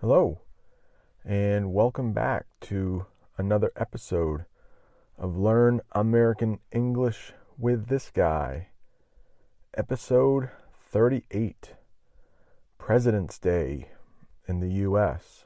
Hello, 0.00 0.40
and 1.26 1.74
welcome 1.74 2.14
back 2.14 2.46
to 2.62 3.04
another 3.36 3.70
episode 3.76 4.46
of 5.18 5.36
Learn 5.36 5.82
American 5.92 6.60
English 6.72 7.34
with 7.58 7.88
this 7.88 8.10
guy. 8.10 8.68
Episode 9.76 10.48
38 10.90 11.74
President's 12.78 13.38
Day 13.38 13.90
in 14.48 14.60
the 14.60 14.70
U.S. 14.88 15.44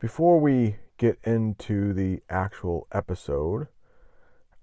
Before 0.00 0.40
we 0.40 0.78
get 0.98 1.16
into 1.22 1.92
the 1.92 2.22
actual 2.28 2.88
episode, 2.90 3.68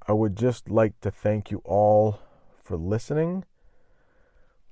I 0.05 0.11
would 0.11 0.35
just 0.35 0.69
like 0.69 0.99
to 0.99 1.09
thank 1.09 1.51
you 1.51 1.61
all 1.63 2.19
for 2.61 2.75
listening. 2.75 3.45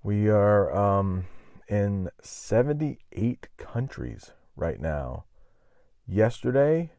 We 0.04 0.28
are 0.28 0.76
um, 0.76 1.28
in 1.68 2.10
78 2.22 3.48
countries 3.58 4.32
right 4.56 4.80
now. 4.80 5.26
Yesterday, 6.08 6.92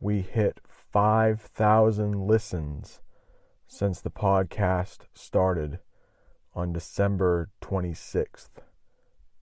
we 0.00 0.20
hit 0.20 0.60
5,000 0.68 2.26
listens 2.26 3.00
since 3.66 4.00
the 4.00 4.10
podcast 4.10 5.00
started 5.14 5.78
on 6.54 6.72
December 6.72 7.50
26th, 7.62 8.48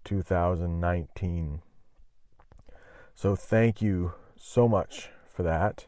2019. 0.04 1.62
So, 3.14 3.34
thank 3.34 3.82
you 3.82 4.12
so 4.36 4.68
much 4.68 5.10
for 5.26 5.42
that. 5.42 5.86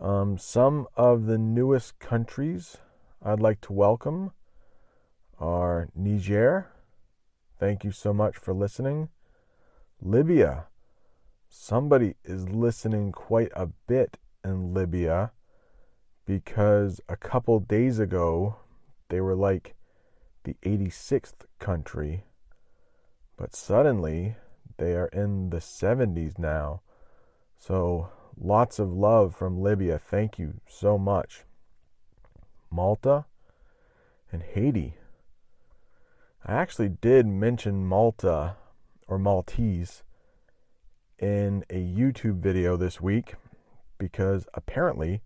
Um, 0.00 0.38
some 0.38 0.86
of 0.96 1.26
the 1.26 1.38
newest 1.38 1.98
countries 1.98 2.76
I'd 3.22 3.40
like 3.40 3.60
to 3.62 3.72
welcome 3.72 4.32
are 5.38 5.88
Niger. 5.94 6.68
Thank 7.60 7.84
you 7.84 7.92
so 7.92 8.14
much 8.14 8.38
for 8.38 8.54
listening. 8.54 9.10
Libya. 10.00 10.64
Somebody 11.50 12.14
is 12.24 12.48
listening 12.48 13.12
quite 13.12 13.52
a 13.54 13.66
bit 13.86 14.16
in 14.42 14.72
Libya 14.72 15.32
because 16.24 17.02
a 17.06 17.18
couple 17.18 17.60
days 17.60 17.98
ago 17.98 18.56
they 19.10 19.20
were 19.20 19.34
like 19.34 19.74
the 20.44 20.56
86th 20.62 21.44
country, 21.58 22.24
but 23.36 23.54
suddenly 23.54 24.36
they 24.78 24.94
are 24.94 25.08
in 25.08 25.50
the 25.50 25.58
70s 25.58 26.38
now. 26.38 26.80
So 27.58 28.08
lots 28.40 28.78
of 28.78 28.90
love 28.90 29.36
from 29.36 29.60
Libya. 29.60 29.98
Thank 29.98 30.38
you 30.38 30.54
so 30.66 30.96
much. 30.96 31.44
Malta 32.70 33.26
and 34.32 34.42
Haiti. 34.42 34.94
I 36.44 36.54
actually 36.54 36.88
did 36.88 37.26
mention 37.26 37.86
Malta 37.86 38.56
or 39.06 39.18
Maltese 39.18 40.02
in 41.18 41.64
a 41.68 41.74
YouTube 41.74 42.38
video 42.38 42.76
this 42.76 43.00
week 43.00 43.34
because 43.98 44.46
apparently 44.54 45.20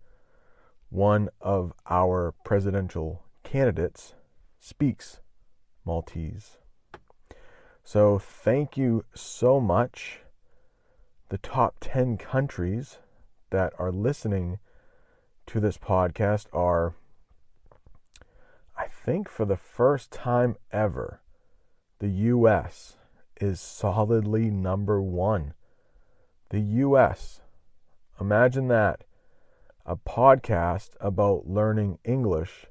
one 0.89 1.29
of 1.39 1.71
our 1.89 2.33
presidential 2.43 3.23
candidates 3.43 4.13
speaks 4.59 5.21
Maltese. 5.85 6.57
So, 7.83 8.19
thank 8.19 8.75
you 8.75 9.05
so 9.13 9.61
much. 9.61 10.21
The 11.29 11.37
top 11.37 11.75
10 11.79 12.17
countries 12.17 12.97
that 13.51 13.73
are 13.77 13.91
listening 13.91 14.59
to 15.47 15.59
this 15.59 15.77
podcast 15.77 16.47
are 16.51 16.95
I 18.77 18.87
think 18.87 19.29
for 19.29 19.45
the 19.45 19.57
first 19.57 20.11
time 20.11 20.55
ever, 20.71 21.21
the 21.99 22.09
U.S. 22.09 22.97
is 23.39 23.59
solidly 23.61 24.49
number 24.49 25.01
one. 25.01 25.53
The 26.49 26.59
U.S. 26.59 27.41
Imagine 28.19 28.67
that. 28.67 29.03
A 29.85 29.95
podcast 29.95 30.91
about 30.99 31.47
learning 31.47 31.99
English, 32.03 32.65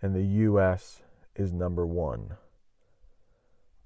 and 0.00 0.14
the 0.14 0.24
U.S. 0.24 1.02
is 1.36 1.52
number 1.52 1.86
one. 1.86 2.36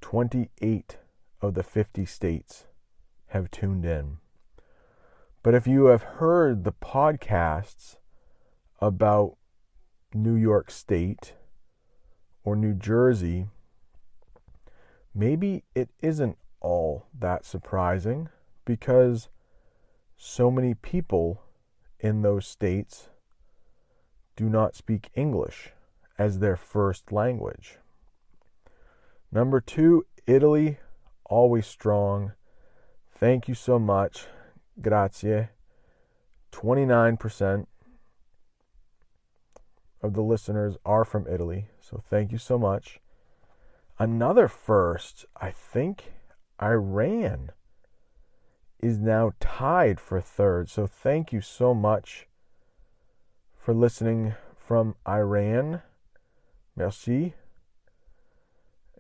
28 0.01 0.99
of 1.43 1.55
the 1.55 1.63
50 1.63 2.07
states 2.07 2.67
have 3.29 3.51
tuned 3.51 3.85
in. 3.85 4.19
But 5.43 5.55
if 5.55 5.67
you 5.67 5.87
have 5.87 6.03
heard 6.03 6.65
the 6.65 6.73
podcasts 6.73 7.97
about 8.81 9.37
New 10.23 10.35
York 10.35 10.71
State 10.71 11.35
or 12.45 12.57
New 12.57 12.75
Jersey, 12.75 13.47
maybe 15.15 15.65
it 15.75 15.91
isn't 16.01 16.39
all 16.61 17.07
that 17.19 17.45
surprising 17.45 18.29
because 18.65 19.29
so 20.17 20.51
many 20.51 20.75
people 20.75 21.43
in 22.01 22.23
those 22.23 22.47
states 22.47 23.11
do 24.37 24.49
not 24.49 24.75
speak 24.75 25.11
English 25.15 25.73
as 26.19 26.39
their 26.39 26.57
first 26.57 27.13
language. 27.13 27.79
Number 29.31 29.61
two, 29.61 30.07
Italy, 30.27 30.79
always 31.25 31.67
strong. 31.67 32.33
Thank 33.11 33.49
you 33.49 33.55
so 33.55 33.79
much. 33.79 34.27
Grazie. 34.81 35.49
29% 36.53 37.67
of 40.07 40.15
the 40.15 40.23
listeners 40.23 40.77
are 40.85 41.05
from 41.05 41.27
Italy, 41.27 41.69
so 41.81 42.03
thank 42.09 42.33
you 42.33 42.39
so 42.39 42.59
much. 42.59 43.01
Another 43.99 44.49
first, 44.49 45.27
I 45.41 45.51
think 45.51 46.13
Iran 46.63 47.51
is 48.79 48.99
now 48.99 49.33
tied 49.41 50.01
for 50.01 50.21
third, 50.21 50.71
so 50.71 50.87
thank 50.87 51.33
you 51.33 51.41
so 51.41 51.75
much 51.75 52.29
for 53.59 53.75
listening 53.75 54.35
from 54.57 54.95
Iran. 55.07 55.83
Merci. 56.77 57.35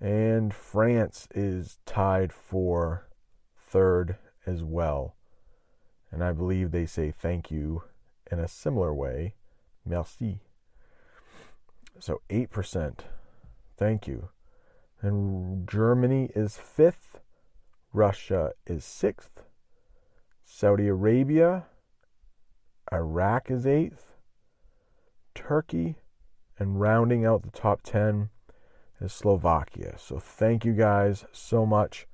And 0.01 0.53
France 0.53 1.29
is 1.35 1.79
tied 1.87 2.33
for 2.33 3.09
third 3.57 4.17
as 4.47 4.63
well. 4.63 5.15
And 6.11 6.23
I 6.23 6.33
believe 6.33 6.71
they 6.71 6.87
say 6.87 7.11
thank 7.11 7.51
you 7.51 7.85
in 8.31 8.39
a 8.39 8.49
similar 8.49 8.95
way. 8.95 9.35
Merci. 9.85 10.41
So 11.99 12.21
8%. 12.31 13.01
Thank 13.77 14.07
you. 14.07 14.29
And 15.01 15.69
Germany 15.69 16.31
is 16.35 16.57
fifth. 16.57 17.21
Russia 17.93 18.53
is 18.67 18.85
sixth. 18.85 19.43
Saudi 20.45 20.89
Arabia, 20.89 21.67
Iraq 22.93 23.51
is 23.51 23.67
eighth. 23.67 24.13
Turkey, 25.35 25.97
and 26.59 26.81
rounding 26.81 27.25
out 27.25 27.43
the 27.43 27.51
top 27.51 27.83
10 27.83 28.31
is 29.01 29.13
Slovakia. 29.13 29.95
So 29.99 30.19
thank 30.19 30.65
you 30.65 30.73
guys 30.73 31.25
so 31.33 31.67
much. 31.67 32.07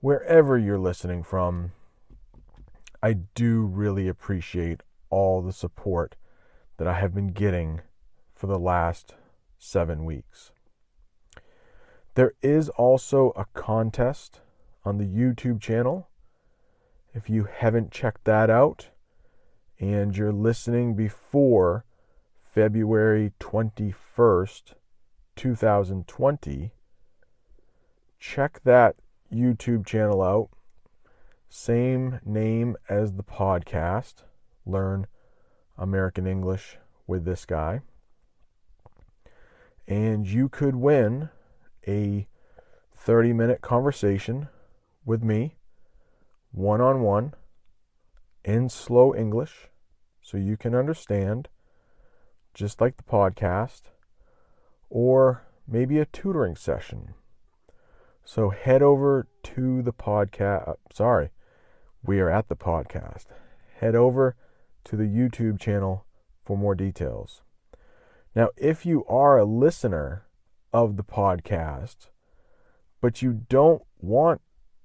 Wherever 0.00 0.58
you're 0.58 0.78
listening 0.78 1.22
from, 1.22 1.72
I 3.02 3.14
do 3.34 3.62
really 3.62 4.08
appreciate 4.08 4.82
all 5.10 5.42
the 5.42 5.52
support 5.52 6.16
that 6.78 6.88
I 6.88 6.94
have 6.94 7.14
been 7.14 7.28
getting 7.28 7.82
for 8.40 8.46
the 8.46 8.58
last 8.58 9.14
seven 9.58 10.02
weeks. 10.06 10.50
There 12.14 12.32
is 12.40 12.70
also 12.70 13.34
a 13.36 13.44
contest 13.52 14.40
on 14.82 14.96
the 14.96 15.04
YouTube 15.04 15.60
channel. 15.60 16.08
If 17.12 17.28
you 17.28 17.44
haven't 17.44 17.90
checked 17.92 18.24
that 18.24 18.48
out 18.48 18.88
and 19.78 20.16
you're 20.16 20.32
listening 20.32 20.94
before 20.94 21.84
February 22.42 23.34
21st, 23.40 24.72
2020, 25.36 26.72
check 28.18 28.60
that 28.64 28.96
YouTube 29.30 29.84
channel 29.84 30.22
out. 30.22 30.48
Same 31.50 32.20
name 32.24 32.78
as 32.88 33.12
the 33.12 33.22
podcast. 33.22 34.22
Learn 34.64 35.06
American 35.76 36.26
English 36.26 36.78
with 37.06 37.26
this 37.26 37.44
guy 37.44 37.82
and 39.90 40.24
you 40.24 40.48
could 40.48 40.76
win 40.76 41.28
a 41.86 42.28
30 42.96 43.32
minute 43.32 43.60
conversation 43.60 44.48
with 45.04 45.24
me, 45.24 45.56
one 46.52 46.80
on 46.80 47.02
one, 47.02 47.34
in 48.44 48.68
slow 48.68 49.12
English, 49.14 49.68
so 50.22 50.36
you 50.36 50.56
can 50.56 50.76
understand, 50.76 51.48
just 52.54 52.80
like 52.80 52.96
the 52.96 53.02
podcast, 53.02 53.82
or 54.88 55.42
maybe 55.66 55.98
a 55.98 56.06
tutoring 56.06 56.54
session. 56.54 57.14
So 58.24 58.50
head 58.50 58.82
over 58.82 59.26
to 59.42 59.82
the 59.82 59.92
podcast. 59.92 60.68
Uh, 60.68 60.74
sorry, 60.92 61.30
we 62.04 62.20
are 62.20 62.30
at 62.30 62.48
the 62.48 62.56
podcast. 62.56 63.24
Head 63.80 63.96
over 63.96 64.36
to 64.84 64.96
the 64.96 65.04
YouTube 65.04 65.58
channel 65.58 66.04
for 66.44 66.56
more 66.56 66.76
details. 66.76 67.42
Now, 68.34 68.50
if 68.56 68.86
you 68.86 69.04
are 69.06 69.38
a 69.38 69.44
listener 69.44 70.24
of 70.72 70.96
the 70.96 71.04
podcast, 71.04 72.08
but 73.00 73.22
you 73.22 73.44
don't 73.48 73.82
want 74.00 74.40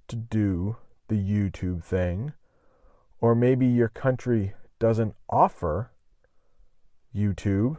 to 0.07 0.15
do 0.15 0.77
the 1.07 1.15
YouTube 1.15 1.83
thing, 1.83 2.33
or 3.21 3.35
maybe 3.35 3.67
your 3.67 3.89
country 3.89 4.53
doesn't 4.79 5.15
offer 5.29 5.91
YouTube, 7.15 7.77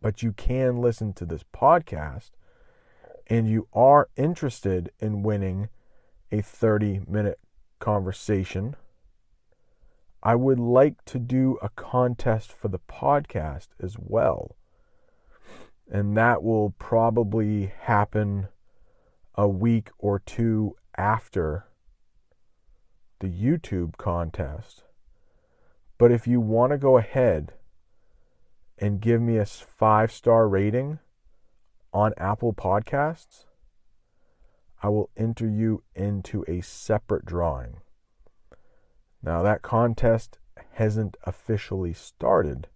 but 0.00 0.22
you 0.22 0.32
can 0.32 0.80
listen 0.80 1.12
to 1.14 1.24
this 1.24 1.44
podcast 1.54 2.30
and 3.26 3.48
you 3.48 3.68
are 3.72 4.08
interested 4.16 4.90
in 4.98 5.22
winning 5.22 5.68
a 6.32 6.40
30 6.40 7.02
minute 7.06 7.38
conversation, 7.78 8.74
I 10.22 10.34
would 10.34 10.60
like 10.60 11.04
to 11.06 11.18
do 11.18 11.58
a 11.62 11.70
contest 11.70 12.52
for 12.52 12.68
the 12.68 12.78
podcast 12.78 13.68
as 13.82 13.96
well. 13.98 14.56
And 15.90 16.16
that 16.16 16.42
will 16.42 16.74
probably 16.78 17.72
happen 17.80 18.48
a 19.34 19.48
week 19.48 19.90
or 19.98 20.18
two 20.18 20.76
after 20.96 21.64
the 23.20 23.28
YouTube 23.28 23.96
contest. 23.96 24.84
But 25.98 26.12
if 26.12 26.26
you 26.26 26.40
want 26.40 26.72
to 26.72 26.78
go 26.78 26.98
ahead 26.98 27.52
and 28.78 29.00
give 29.00 29.20
me 29.20 29.38
a 29.38 29.46
five 29.46 30.12
star 30.12 30.48
rating 30.48 30.98
on 31.92 32.12
Apple 32.18 32.52
Podcasts, 32.52 33.44
I 34.82 34.88
will 34.88 35.10
enter 35.16 35.48
you 35.48 35.82
into 35.94 36.44
a 36.46 36.60
separate 36.60 37.24
drawing. 37.24 37.78
Now, 39.22 39.42
that 39.42 39.62
contest 39.62 40.38
hasn't 40.72 41.16
officially 41.24 41.92
started, 41.92 42.68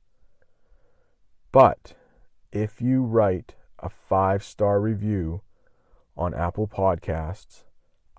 but 1.52 1.94
if 2.52 2.80
you 2.80 3.02
write 3.02 3.54
a 3.78 3.88
five 3.88 4.42
star 4.42 4.80
review 4.80 5.42
on 6.16 6.34
Apple 6.34 6.68
Podcasts, 6.68 7.64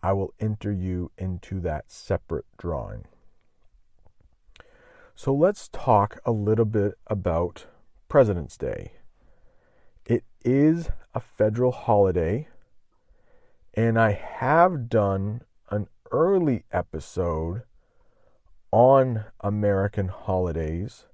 I 0.01 0.13
will 0.13 0.33
enter 0.39 0.71
you 0.71 1.11
into 1.17 1.59
that 1.61 1.91
separate 1.91 2.45
drawing. 2.57 3.05
So 5.15 5.33
let's 5.33 5.69
talk 5.69 6.19
a 6.25 6.31
little 6.31 6.65
bit 6.65 6.95
about 7.07 7.65
President's 8.09 8.57
Day. 8.57 8.93
It 10.05 10.23
is 10.43 10.89
a 11.13 11.19
federal 11.19 11.71
holiday, 11.71 12.49
and 13.73 13.99
I 13.99 14.11
have 14.11 14.89
done 14.89 15.41
an 15.69 15.87
early 16.11 16.65
episode 16.71 17.63
on 18.75 19.23
American 19.39 20.09
holidays. 20.09 21.05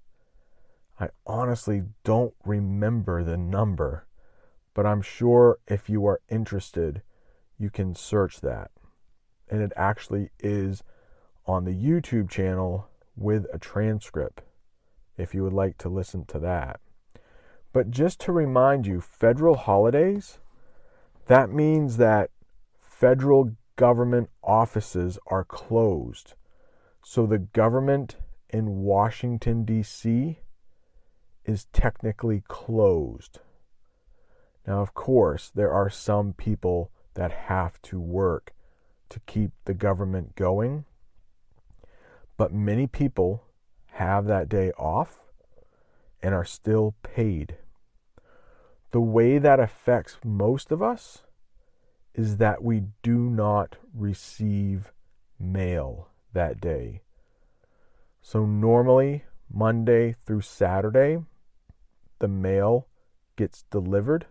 I 1.00 1.10
honestly 1.28 1.84
don't 2.04 2.34
remember 2.44 3.24
the 3.24 3.38
number, 3.38 4.08
but 4.74 4.88
I'm 4.88 5.04
sure 5.04 5.60
if 5.68 5.88
you 5.88 6.08
are 6.08 6.22
interested, 6.28 7.04
you 7.60 7.70
can 7.70 7.94
search 7.94 8.42
that. 8.42 8.72
And 9.48 9.62
it 9.62 9.72
actually 9.76 10.32
is 10.40 10.82
on 11.46 11.66
the 11.66 11.76
YouTube 11.76 12.32
channel 12.32 12.88
with 13.16 13.46
a 13.54 13.60
transcript 13.60 14.42
if 15.16 15.36
you 15.36 15.44
would 15.44 15.54
like 15.54 15.78
to 15.78 15.90
listen 15.90 16.26
to 16.30 16.40
that. 16.40 16.80
But 17.74 17.92
just 17.92 18.20
to 18.22 18.32
remind 18.32 18.88
you, 18.88 19.02
federal 19.02 19.56
holidays, 19.56 20.40
that 21.28 21.52
means 21.52 21.98
that 21.98 22.32
federal 22.80 23.52
government 23.76 24.32
offices 24.44 25.20
are 25.28 25.44
closed. 25.44 26.34
So 27.04 27.26
the 27.26 27.40
government 27.40 28.16
in 28.50 28.84
Washington, 28.84 29.66
D.C. 29.66 30.40
is 31.46 31.66
technically 31.74 32.44
closed. 32.48 33.40
Now, 34.68 34.82
of 34.82 34.94
course, 34.94 35.52
there 35.54 35.72
are 35.72 35.90
some 35.90 36.34
people 36.34 36.92
that 37.16 37.32
have 37.32 37.82
to 37.84 38.00
work 38.00 38.54
to 39.10 39.20
keep 39.22 39.52
the 39.66 39.74
government 39.74 40.36
going, 40.36 40.86
but 42.38 42.54
many 42.54 42.88
people 42.88 43.44
have 43.94 44.26
that 44.28 44.48
day 44.48 44.72
off 44.78 45.24
and 46.22 46.36
are 46.36 46.46
still 46.46 46.96
paid. 47.04 47.58
The 48.92 49.02
way 49.02 49.38
that 49.40 49.60
affects 49.60 50.18
most 50.24 50.72
of 50.72 50.82
us 50.82 51.24
is 52.14 52.38
that 52.38 52.64
we 52.64 52.84
do 53.02 53.30
not 53.30 53.78
receive 53.94 54.92
mail 55.40 56.11
that 56.34 56.60
day. 56.62 57.02
So, 58.22 58.46
normally, 58.46 59.26
Monday 59.52 60.16
through 60.26 60.42
Saturday, 60.42 61.20
the 62.20 62.28
mail 62.28 62.88
gets 63.36 63.64
delivered. 63.72 64.28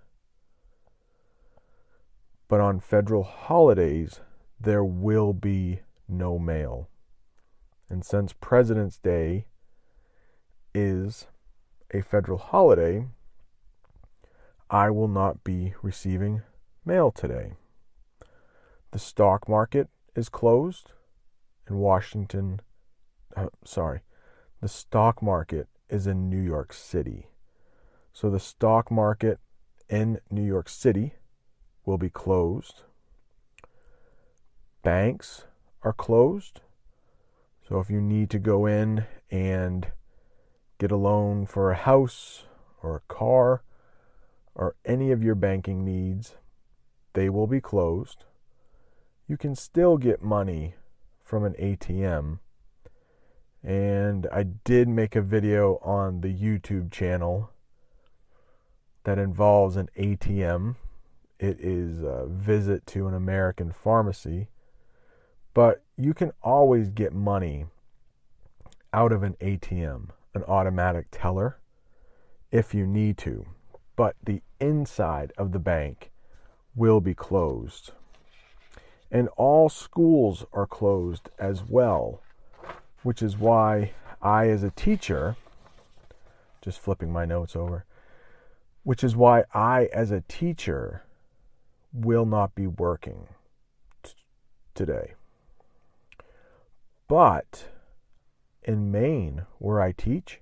But 2.49 2.61
on 2.61 2.81
federal 2.81 3.25
holidays, 3.25 4.20
there 4.61 4.85
will 4.85 5.32
be 5.32 5.81
no 6.08 6.38
mail. 6.38 6.88
And 7.88 8.05
since 8.05 8.32
President's 8.32 8.99
Day 8.99 9.47
is 10.75 11.26
a 11.93 12.02
federal 12.02 12.38
holiday, 12.38 13.06
I 14.70 14.91
will 14.91 15.08
not 15.08 15.43
be 15.43 15.75
receiving 15.82 16.43
mail 16.85 17.11
today. 17.11 17.55
The 18.93 18.99
stock 19.00 19.49
market 19.49 19.88
is 20.14 20.29
closed 20.29 20.93
in 21.70 21.78
Washington. 21.78 22.61
Uh, 23.37 23.46
sorry, 23.64 24.00
the 24.61 24.69
stock 24.69 25.22
market 25.22 25.69
is 25.88 26.06
in 26.06 26.28
New 26.28 26.40
York 26.40 26.72
City. 26.72 27.28
So 28.12 28.28
the 28.28 28.40
stock 28.40 28.90
market 28.90 29.38
in 29.88 30.20
New 30.31 30.44
York 30.44 30.69
City 30.69 31.14
will 31.87 31.99
be 31.99 32.11
closed. 32.11 32.82
Banks 34.82 35.44
are 35.82 35.93
closed. 35.93 36.61
So 37.69 37.78
if 37.78 37.88
you 37.88 38.00
need 38.00 38.31
to 38.31 38.38
go 38.38 38.66
in 38.66 39.06
and 39.31 39.87
get 40.78 40.90
a 40.90 40.96
loan 40.96 41.46
for 41.46 41.70
a 41.70 41.76
house 41.76 42.44
or 42.82 42.96
a 42.96 43.12
car 43.14 43.62
or 44.55 44.75
any 44.84 45.12
of 45.12 45.23
your 45.23 45.34
banking 45.34 45.84
needs, 45.84 46.34
they 47.12 47.28
will 47.28 47.46
be 47.46 47.61
closed. 47.61 48.25
You 49.28 49.37
can 49.37 49.55
still 49.55 49.96
get 49.96 50.23
money 50.23 50.75
from 51.31 51.44
an 51.44 51.55
ATM. 51.55 52.41
And 53.62 54.27
I 54.32 54.43
did 54.43 54.88
make 54.88 55.15
a 55.15 55.23
video 55.23 55.77
on 55.77 56.23
the 56.23 56.35
YouTube 56.35 56.91
channel 56.91 57.53
that 59.05 59.17
involves 59.17 59.77
an 59.77 59.88
ATM. 59.97 60.75
It 61.38 61.61
is 61.61 62.03
a 62.03 62.27
visit 62.29 62.85
to 62.88 63.06
an 63.06 63.15
American 63.15 63.71
pharmacy. 63.71 64.49
But 65.55 65.85
you 65.97 66.14
can 66.14 66.33
always 66.43 66.90
get 66.90 67.12
money 67.12 67.66
out 68.93 69.12
of 69.12 69.23
an 69.23 69.37
ATM 69.40 70.09
an 70.35 70.43
automatic 70.45 71.07
teller 71.11 71.59
if 72.50 72.75
you 72.75 72.87
need 72.87 73.19
to, 73.19 73.47
but 73.97 74.16
the 74.25 74.43
inside 74.61 75.33
of 75.37 75.52
the 75.52 75.59
bank 75.59 76.11
will 76.75 77.00
be 77.00 77.14
closed. 77.14 77.93
And 79.11 79.29
all 79.37 79.69
schools 79.69 80.45
are 80.52 80.67
closed 80.67 81.31
as 81.38 81.62
well, 81.64 82.21
which 83.02 83.23
is 83.23 83.37
why 83.37 83.93
I, 84.23 84.49
as 84.49 84.62
a 84.62 84.71
teacher, 84.71 85.37
just 86.62 86.79
flipping 86.79 87.12
my 87.12 87.25
notes 87.25 87.57
over, 87.57 87.85
which 88.85 89.02
is 89.02 89.17
why 89.17 89.45
I, 89.52 89.88
as 89.93 90.11
a 90.11 90.23
teacher, 90.23 91.02
will 91.93 92.26
not 92.26 92.55
be 92.55 92.67
working 92.67 93.29
t- 94.02 94.12
today. 94.75 95.14
But 97.09 97.69
in 98.62 98.93
Maine, 98.93 99.47
where 99.59 99.81
I 99.81 99.93
teach, 99.93 100.40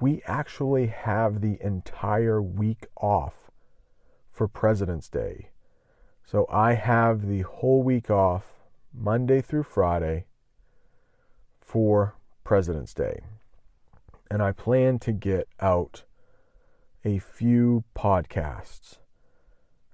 we 0.00 0.22
actually 0.24 0.86
have 0.86 1.40
the 1.40 1.58
entire 1.60 2.40
week 2.40 2.86
off 2.96 3.50
for 4.30 4.46
President's 4.46 5.08
Day. 5.08 5.49
So 6.30 6.46
I 6.48 6.74
have 6.74 7.26
the 7.26 7.40
whole 7.40 7.82
week 7.82 8.08
off, 8.08 8.60
Monday 8.94 9.40
through 9.40 9.64
Friday, 9.64 10.26
for 11.60 12.14
President's 12.44 12.94
Day. 12.94 13.22
And 14.30 14.40
I 14.40 14.52
plan 14.52 15.00
to 15.00 15.10
get 15.10 15.48
out 15.58 16.04
a 17.04 17.18
few 17.18 17.82
podcasts. 17.96 18.98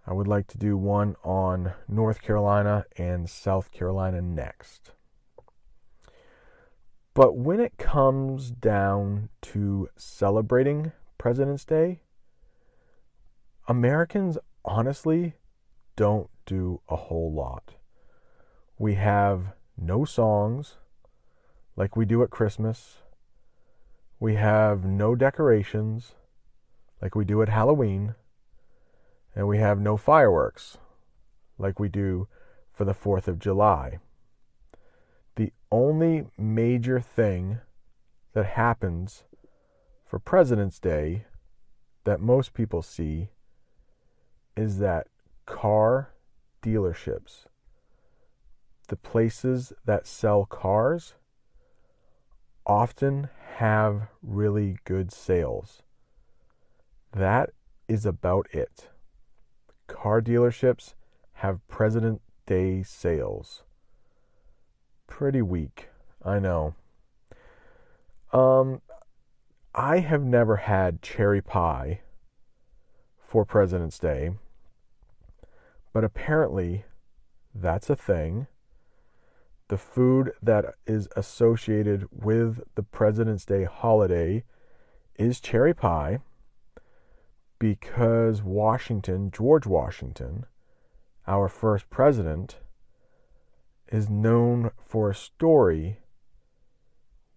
I 0.07 0.13
would 0.13 0.29
like 0.29 0.47
to 0.49 0.59
do 0.59 0.77
one 0.77 1.17
on 1.25 1.73
North 1.89 2.21
Carolina 2.21 2.85
and 2.99 3.31
South 3.31 3.73
Carolina 3.73 4.21
next. 4.21 4.93
But 7.15 7.39
when 7.39 7.61
it 7.61 7.79
comes 7.79 8.51
down 8.51 9.31
to 9.41 9.89
celebrating 9.97 10.93
President's 11.17 11.65
Day, 11.65 12.03
Americans 13.67 14.37
honestly 14.67 15.37
don't 15.97 16.29
do 16.45 16.81
a 16.89 16.97
whole 16.97 17.33
lot. 17.33 17.75
We 18.79 18.95
have 18.95 19.55
no 19.77 20.05
songs 20.05 20.77
like 21.75 21.97
we 21.97 22.05
do 22.05 22.23
at 22.23 22.31
Christmas. 22.31 22.99
We 24.21 24.35
have 24.35 24.85
no 24.85 25.15
decorations 25.15 26.13
like 27.03 27.15
we 27.15 27.25
do 27.25 27.43
at 27.43 27.49
Halloween. 27.49 28.15
And 29.35 29.49
we 29.49 29.59
have 29.59 29.79
no 29.81 29.97
fireworks 29.97 30.79
like 31.59 31.79
we 31.79 31.89
do 31.89 32.29
for 32.73 32.85
the 32.85 32.95
4th 32.95 33.29
of 33.29 33.39
July. 33.39 33.99
The 35.37 35.53
only 35.71 36.27
major 36.39 37.01
thing 37.01 37.59
that 38.33 38.47
happens 38.47 39.25
for 40.07 40.19
President's 40.19 40.79
Day 40.79 41.25
that 42.05 42.21
most 42.21 42.55
people 42.55 42.81
see 42.81 43.29
is 44.57 44.79
that 44.79 45.09
car 45.47 46.13
dealerships, 46.63 47.47
the 48.89 48.97
places 48.97 49.73
that 49.85 50.07
sell 50.07 50.45
cars, 50.45 51.15
often 52.67 53.29
have 53.57 54.09
really 54.23 54.79
good 54.85 55.13
sales. 55.13 55.83
That 57.13 57.51
is 57.89 58.05
about 58.05 58.49
it. 58.53 58.89
Car 59.87 60.21
dealerships 60.21 60.95
have 61.35 61.67
President 61.69 62.21
Day 62.47 62.83
sales. 62.83 63.63
Pretty 65.07 65.43
weak, 65.43 65.89
I 66.25 66.39
know. 66.41 66.75
Um, 68.33 68.83
I 69.75 70.01
have 70.01 70.23
never 70.23 70.57
had 70.57 71.03
cherry 71.03 71.41
pie 71.41 72.01
for 73.19 73.45
President's 73.45 73.99
Day, 73.99 74.33
but 75.97 76.05
apparently 76.05 76.85
that's 77.55 77.89
a 77.89 77.97
thing. 77.97 78.47
The 79.69 79.79
food 79.79 80.33
that 80.43 80.75
is 80.87 81.09
associated 81.17 82.07
with 82.13 82.61
the 82.75 82.83
President's 82.83 83.47
Day 83.47 83.65
holiday 83.65 84.45
is 85.19 85.41
cherry 85.41 85.73
pie 85.73 86.19
because 87.59 88.43
Washington, 88.43 89.31
George 89.31 89.67
Washington, 89.67 90.45
our 91.27 91.49
first 91.49 91.89
president, 91.89 92.59
is 93.91 94.11
known 94.11 94.73
for 94.79 95.09
a 95.09 95.15
story 95.15 96.01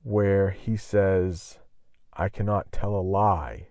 where 0.03 0.49
he 0.49 0.75
says, 0.75 1.59
I 2.11 2.27
cannot 2.27 2.73
tell 2.73 2.93
a 2.93 2.99
lie. 2.99 3.67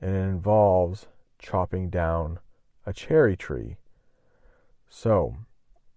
And 0.00 0.16
it 0.16 0.20
involves 0.20 1.08
chopping 1.38 1.90
down 1.90 2.38
a 2.86 2.94
cherry 2.94 3.36
tree. 3.36 3.76
So, 4.94 5.36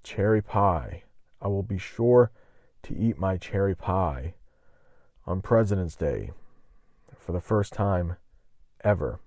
cherry 0.04 0.42
pie. 0.42 1.04
I 1.42 1.50
will 1.50 1.64
be 1.64 1.78
sure 1.78 2.32
to 2.84 2.96
eat 2.96 3.20
my 3.20 3.36
cherry 3.36 3.76
pie 3.76 4.36
on 5.28 5.42
President's 5.42 5.98
Day 5.98 6.32
for 7.20 7.34
the 7.34 7.42
first 7.42 7.74
time 7.74 8.16
ever. 8.86 9.20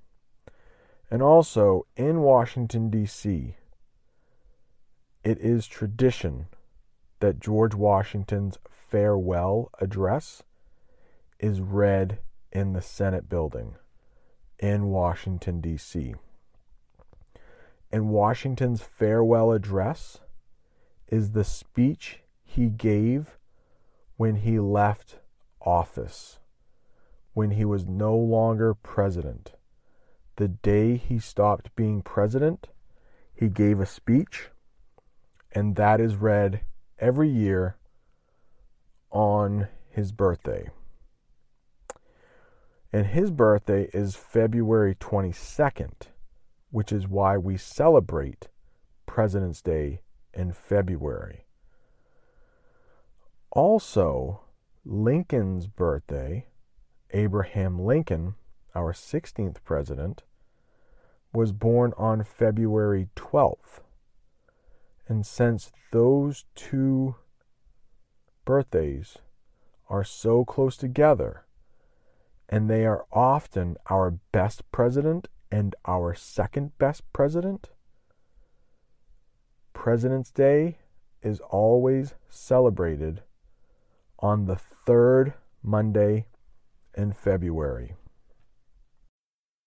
And 1.11 1.21
also 1.23 1.87
in 1.97 2.23
Washington, 2.23 2.89
D.C., 2.89 3.57
it 5.23 5.39
is 5.39 5.67
tradition 5.67 6.47
that 7.21 7.39
George 7.39 7.75
Washington's 7.75 8.57
farewell 8.71 9.71
address 9.83 10.43
is 11.39 11.61
read 11.61 12.21
in 12.51 12.73
the 12.73 12.83
Senate 12.83 13.29
building 13.29 13.75
in 14.59 14.87
Washington, 14.87 15.61
D.C. 15.61 16.15
And 17.91 18.11
Washington's 18.11 18.83
farewell 18.83 19.53
address 19.53 20.19
is 21.07 21.33
the 21.33 21.45
speech 21.45 22.21
he 22.45 22.69
gave 22.69 23.39
when 24.17 24.37
he 24.37 24.59
left 24.59 25.17
office, 25.61 26.39
when 27.33 27.53
he 27.53 27.65
was 27.65 27.87
no 27.87 28.17
longer 28.17 28.75
president. 28.75 29.53
The 30.37 30.49
day 30.49 30.97
he 30.97 31.19
stopped 31.19 31.75
being 31.77 32.03
president, 32.03 32.69
he 33.35 33.49
gave 33.49 33.81
a 33.81 33.87
speech, 33.87 34.51
and 35.53 35.77
that 35.77 36.01
is 36.01 36.17
read 36.17 36.63
every 36.99 37.29
year 37.29 37.77
on 39.11 39.69
his 39.91 40.13
birthday. 40.13 40.69
And 42.93 43.07
his 43.07 43.31
birthday 43.31 43.89
is 43.93 44.15
February 44.15 44.95
22nd, 44.95 46.09
which 46.71 46.93
is 46.93 47.09
why 47.09 47.37
we 47.37 47.57
celebrate 47.57 48.49
President's 49.07 49.63
Day 49.63 50.01
in 50.35 50.53
February. 50.53 51.47
Also, 53.51 54.43
Lincoln's 54.85 55.67
birthday, 55.67 56.47
Abraham 57.11 57.79
Lincoln, 57.79 58.35
our 58.75 58.93
16th 58.93 59.57
president, 59.65 60.23
was 61.33 61.53
born 61.53 61.93
on 61.97 62.23
February 62.23 63.09
12th. 63.17 63.81
And 65.07 65.25
since 65.25 65.73
those 65.91 66.45
two 66.55 67.17
birthdays 68.45 69.19
are 69.89 70.05
so 70.05 70.45
close 70.45 70.77
together, 70.77 71.45
and 72.49 72.69
they 72.69 72.87
are 72.87 73.07
often 73.13 73.77
our 73.91 74.11
best 74.33 74.71
president 74.71 75.29
and 75.51 75.75
our 75.87 76.15
second 76.15 76.77
best 76.79 77.03
president, 77.13 77.71
President's 79.73 80.31
Day 80.31 80.79
is 81.23 81.41
always 81.41 82.15
celebrated 82.29 83.23
on 84.19 84.47
the 84.47 84.57
third 84.57 85.35
Monday 85.63 86.27
in 86.97 87.13
February. 87.13 87.95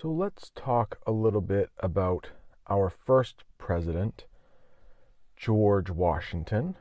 So 0.00 0.12
let's 0.12 0.52
talk 0.54 0.98
a 1.08 1.10
little 1.10 1.40
bit 1.40 1.70
about 1.80 2.28
our 2.70 2.88
first 2.88 3.42
president, 3.58 4.26
George 5.36 5.90
Washington, 5.90 6.76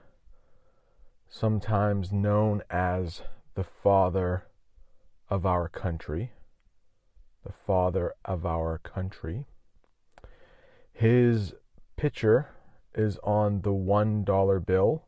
sometimes 1.27 2.11
known 2.11 2.61
as 2.69 3.23
the 3.55 3.63
father 3.63 4.43
of 5.31 5.47
our 5.47 5.67
country. 5.67 6.33
The 7.43 7.51
father 7.51 8.13
of 8.23 8.45
our 8.45 8.77
country. 8.77 9.47
His 10.93 11.55
picture 11.95 12.49
is 12.93 13.17
on 13.23 13.63
the 13.63 13.73
$1 13.73 14.63
bill, 14.63 15.07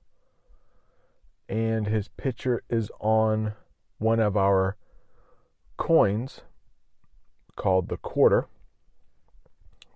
and 1.47 1.85
his 1.85 2.07
picture 2.07 2.63
is 2.71 2.89
on 2.99 3.53
one 3.99 4.19
of 4.19 4.35
our 4.35 4.77
coins 5.77 6.41
called 7.59 7.89
the 7.89 7.97
quarter, 7.97 8.47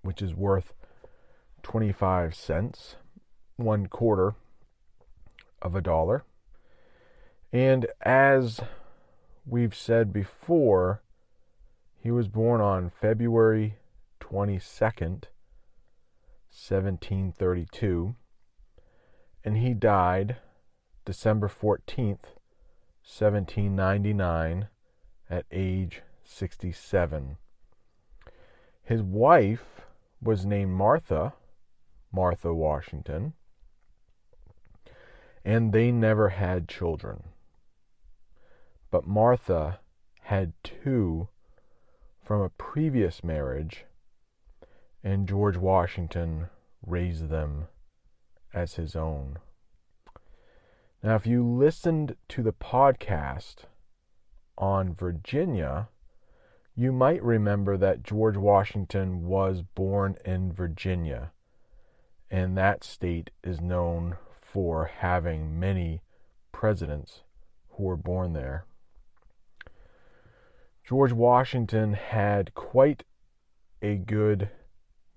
which 0.01 0.21
is 0.21 0.35
worth 0.35 0.73
25 1.63 2.35
cents, 2.35 2.97
one 3.55 3.87
quarter 3.87 4.35
of 5.61 5.73
a 5.73 5.81
dollar. 5.81 6.25
And 7.53 7.87
as 8.01 8.59
we've 9.45 9.73
said 9.73 10.11
before, 10.11 11.01
he 11.97 12.11
was 12.11 12.27
born 12.27 12.59
on 12.59 12.91
February 12.99 13.77
22nd, 14.19 15.29
1732, 16.51 18.15
and 19.45 19.57
he 19.57 19.73
died 19.73 20.35
December 21.05 21.47
14th, 21.47 22.35
1799, 23.05 24.67
at 25.29 25.45
age 25.49 26.01
67. 26.25 27.37
His 28.83 29.01
wife 29.01 29.85
was 30.21 30.45
named 30.45 30.71
Martha, 30.71 31.33
Martha 32.11 32.53
Washington, 32.53 33.33
and 35.45 35.71
they 35.71 35.91
never 35.91 36.29
had 36.29 36.67
children. 36.67 37.23
But 38.91 39.07
Martha 39.07 39.79
had 40.21 40.53
two 40.63 41.29
from 42.21 42.41
a 42.41 42.49
previous 42.49 43.23
marriage, 43.23 43.85
and 45.03 45.27
George 45.27 45.57
Washington 45.57 46.49
raised 46.85 47.29
them 47.29 47.67
as 48.53 48.75
his 48.75 48.95
own. 48.95 49.39
Now, 51.01 51.15
if 51.15 51.25
you 51.25 51.45
listened 51.45 52.15
to 52.29 52.43
the 52.43 52.53
podcast 52.53 53.65
on 54.57 54.93
Virginia, 54.93 55.89
you 56.75 56.91
might 56.91 57.21
remember 57.21 57.77
that 57.77 58.03
George 58.03 58.35
Washington 58.35 59.25
was 59.27 59.61
born 59.61 60.15
in 60.25 60.51
Virginia, 60.51 61.31
and 62.31 62.57
that 62.57 62.83
state 62.83 63.29
is 63.43 63.61
known 63.61 64.17
for 64.41 64.85
having 64.85 65.59
many 65.59 66.01
presidents 66.51 67.21
who 67.69 67.83
were 67.83 67.97
born 67.97 68.33
there. 68.33 68.65
George 70.83 71.13
Washington 71.13 71.93
had 71.93 72.53
quite 72.55 73.03
a 73.81 73.95
good 73.95 74.49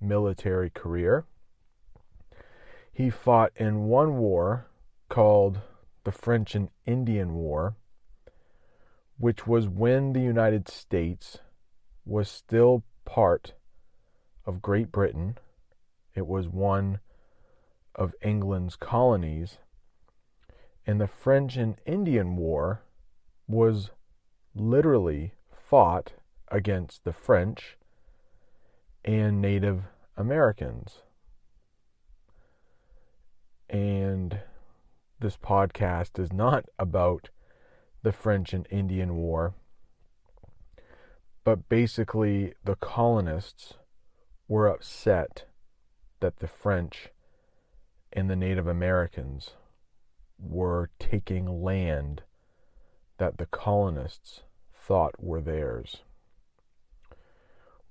military 0.00 0.68
career. 0.68 1.24
He 2.92 3.10
fought 3.10 3.52
in 3.56 3.84
one 3.84 4.18
war 4.18 4.68
called 5.08 5.60
the 6.04 6.12
French 6.12 6.54
and 6.54 6.68
Indian 6.84 7.34
War, 7.34 7.76
which 9.18 9.46
was 9.46 9.68
when 9.68 10.12
the 10.12 10.20
United 10.20 10.68
States 10.68 11.38
was 12.06 12.30
still 12.30 12.84
part 13.04 13.52
of 14.46 14.62
Great 14.62 14.92
Britain. 14.92 15.36
It 16.14 16.26
was 16.26 16.48
one 16.48 17.00
of 17.94 18.14
England's 18.22 18.76
colonies. 18.76 19.58
And 20.86 21.00
the 21.00 21.08
French 21.08 21.56
and 21.56 21.76
Indian 21.84 22.36
War 22.36 22.82
was 23.48 23.90
literally 24.54 25.34
fought 25.52 26.12
against 26.48 27.04
the 27.04 27.12
French 27.12 27.76
and 29.04 29.42
Native 29.42 29.82
Americans. 30.16 31.02
And 33.68 34.40
this 35.18 35.36
podcast 35.36 36.20
is 36.20 36.32
not 36.32 36.66
about 36.78 37.30
the 38.02 38.12
French 38.12 38.52
and 38.52 38.66
Indian 38.70 39.16
War, 39.16 39.54
but 41.46 41.68
basically 41.68 42.54
the 42.64 42.74
colonists 42.74 43.74
were 44.48 44.66
upset 44.66 45.44
that 46.18 46.38
the 46.38 46.48
French 46.48 47.10
and 48.12 48.28
the 48.28 48.34
Native 48.34 48.66
Americans 48.66 49.50
were 50.40 50.90
taking 50.98 51.62
land 51.62 52.24
that 53.18 53.38
the 53.38 53.46
colonists 53.46 54.42
thought 54.74 55.14
were 55.22 55.40
theirs. 55.40 56.02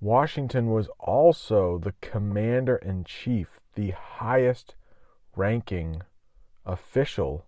Washington 0.02 0.70
was 0.70 0.90
also 1.00 1.78
the 1.78 1.94
commander 2.02 2.76
in 2.76 3.06
chief, 3.06 3.62
the 3.76 3.92
highest 3.92 4.76
ranking 5.34 6.02
official 6.66 7.46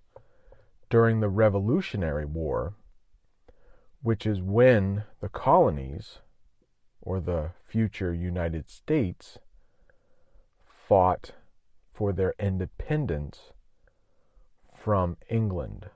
during 0.90 1.20
the 1.20 1.28
Revolutionary 1.28 2.26
War, 2.26 2.76
which 4.08 4.26
is 4.26 4.40
when 4.40 5.04
the 5.20 5.28
colonies, 5.28 6.20
or 7.02 7.20
the 7.20 7.52
future 7.66 8.14
United 8.14 8.70
States, 8.70 9.38
fought 10.66 11.34
for 11.92 12.14
their 12.14 12.34
independence 12.40 13.52
from 14.74 15.18
England, 15.28 15.90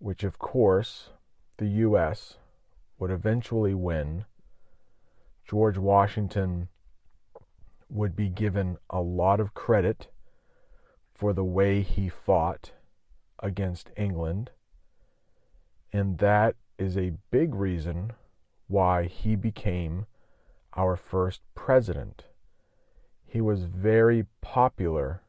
which 0.00 0.24
of 0.24 0.40
course 0.40 1.10
the 1.58 1.68
U.S. 1.86 2.38
would 2.98 3.12
eventually 3.12 3.72
win. 3.72 4.24
George 5.48 5.78
Washington 5.78 6.66
would 7.88 8.16
be 8.16 8.28
given 8.28 8.76
a 8.90 9.00
lot 9.00 9.38
of 9.38 9.54
credit 9.54 10.08
for 11.14 11.32
the 11.32 11.44
way 11.44 11.82
he 11.82 12.08
fought 12.08 12.72
against 13.38 13.92
England. 13.96 14.50
And 15.96 16.18
that 16.18 16.56
is 16.78 16.98
a 16.98 17.14
big 17.30 17.54
reason 17.54 18.12
why 18.66 19.06
he 19.06 19.34
became 19.34 20.04
our 20.74 20.94
first 20.94 21.40
president. 21.54 22.24
He 23.24 23.40
was 23.40 23.64
very 23.64 24.26
popular 24.42 25.22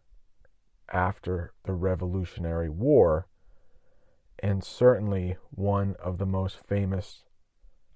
after 0.91 1.53
the 1.63 1.71
Revolutionary 1.71 2.67
War 2.67 3.27
and 4.39 4.61
certainly 4.61 5.37
one 5.51 5.95
of 6.03 6.17
the 6.17 6.25
most 6.25 6.57
famous 6.57 7.23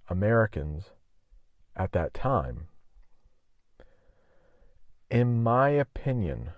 Americans 0.07 0.91
at 1.75 1.91
that 1.91 2.13
time. 2.13 2.69
In 5.09 5.43
my 5.43 5.71
opinion, 5.71 6.51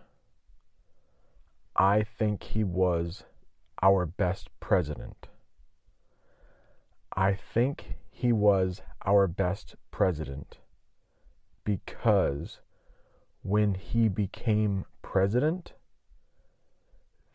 I 1.76 2.04
think 2.04 2.44
he 2.44 2.64
was 2.64 3.24
our 3.82 4.06
best 4.06 4.50
president. 4.60 5.30
I 7.16 7.34
think 7.34 7.96
he 8.10 8.32
was 8.32 8.82
our 9.06 9.28
best 9.28 9.76
president 9.92 10.58
because 11.64 12.60
when 13.44 13.76
he 13.76 14.08
became 14.08 14.86
president, 15.04 15.74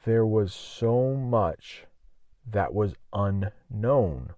there 0.05 0.27
was 0.27 0.53
so 0.53 1.15
much 1.15 1.85
that 2.45 2.75
was 2.75 2.95
unknown 3.13 4.31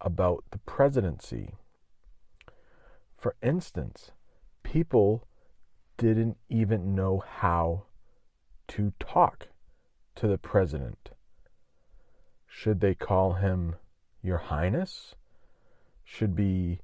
about 0.00 0.44
the 0.50 0.58
presidency. 0.58 1.56
For 3.18 3.34
instance, 3.42 4.12
people 4.62 5.26
didn't 5.98 6.38
even 6.48 6.94
know 6.94 7.22
how 7.26 7.84
to 8.68 8.94
talk 8.98 9.48
to 10.14 10.26
the 10.26 10.38
president. 10.38 11.10
Should 12.46 12.80
they 12.80 12.94
call 12.94 13.34
him 13.34 13.74
Your 14.22 14.38
Highness? 14.38 15.14
Should 16.04 16.34
be 16.34 16.80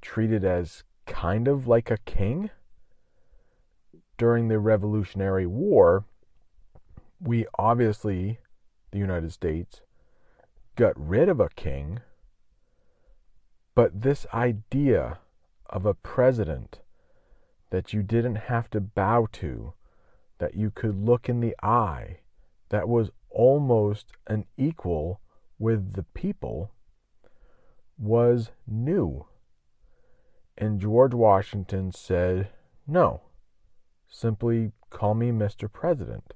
treated 0.00 0.44
as 0.44 0.84
kind 1.06 1.48
of 1.48 1.66
like 1.66 1.90
a 1.90 1.98
king? 1.98 2.50
During 4.16 4.48
the 4.48 4.58
Revolutionary 4.58 5.46
War, 5.46 6.04
we 7.20 7.46
obviously, 7.58 8.38
the 8.92 8.98
United 8.98 9.32
States, 9.32 9.80
got 10.76 10.92
rid 10.96 11.28
of 11.28 11.40
a 11.40 11.48
king, 11.48 12.00
but 13.74 14.02
this 14.02 14.26
idea 14.32 15.18
of 15.66 15.86
a 15.86 15.94
president 15.94 16.80
that 17.70 17.92
you 17.92 18.02
didn't 18.02 18.36
have 18.36 18.70
to 18.70 18.80
bow 18.80 19.26
to, 19.32 19.72
that 20.38 20.54
you 20.54 20.70
could 20.70 20.94
look 20.94 21.28
in 21.28 21.40
the 21.40 21.56
eye, 21.62 22.18
that 22.68 22.88
was 22.88 23.10
almost 23.30 24.12
an 24.28 24.44
equal 24.56 25.20
with 25.58 25.92
the 25.94 26.02
people, 26.02 26.70
was 27.98 28.50
new. 28.66 29.26
And 30.56 30.80
George 30.80 31.14
Washington 31.14 31.92
said, 31.92 32.48
No, 32.86 33.22
simply 34.08 34.72
call 34.90 35.14
me 35.14 35.30
Mr. 35.30 35.70
President. 35.70 36.34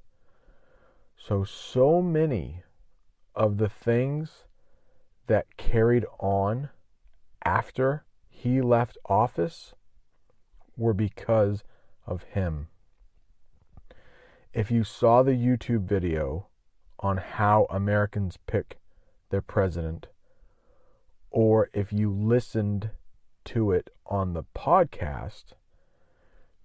So, 1.16 1.44
so 1.44 2.00
many 2.00 2.62
of 3.34 3.58
the 3.58 3.68
things 3.68 4.44
that 5.26 5.56
carried 5.56 6.04
on 6.18 6.70
after 7.44 8.04
he 8.28 8.60
left 8.60 8.98
office 9.06 9.74
were 10.76 10.94
because 10.94 11.64
of 12.06 12.22
him. 12.22 12.68
If 14.52 14.70
you 14.70 14.84
saw 14.84 15.22
the 15.22 15.32
YouTube 15.32 15.82
video 15.82 16.46
on 17.00 17.18
how 17.18 17.66
Americans 17.70 18.38
pick 18.46 18.78
their 19.30 19.42
president, 19.42 20.06
or 21.30 21.70
if 21.72 21.92
you 21.92 22.10
listened 22.10 22.90
to 23.44 23.72
it 23.72 23.90
on 24.06 24.32
the 24.32 24.44
podcast, 24.54 25.52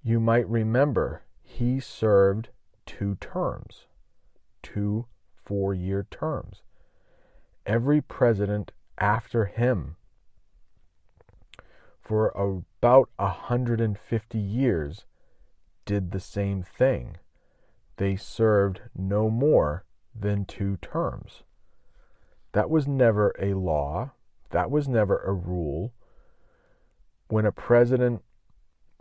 you 0.02 0.20
might 0.20 0.48
remember 0.50 1.24
he 1.42 1.80
served 1.80 2.50
two 2.86 3.16
terms 3.16 3.86
two 4.64 5.06
four 5.36 5.74
year 5.74 6.08
terms. 6.10 6.64
Every 7.66 8.02
president 8.02 8.72
after 8.98 9.46
him 9.46 9.98
for 12.02 12.30
about 12.30 13.10
150 13.18 14.38
years 14.40 15.06
did 15.86 16.12
the 16.12 16.20
same 16.20 16.64
thing. 16.64 17.18
They 17.98 18.16
served 18.16 18.82
no 18.96 19.30
more 19.30 19.86
than 20.16 20.46
two 20.46 20.78
terms. 20.78 21.44
That 22.54 22.70
was 22.70 22.88
never 22.88 23.36
a 23.40 23.54
law, 23.56 24.12
that 24.52 24.72
was 24.72 24.88
never 24.88 25.20
a 25.20 25.34
rule. 25.34 25.94
When 27.28 27.46
a 27.46 27.52
president 27.52 28.24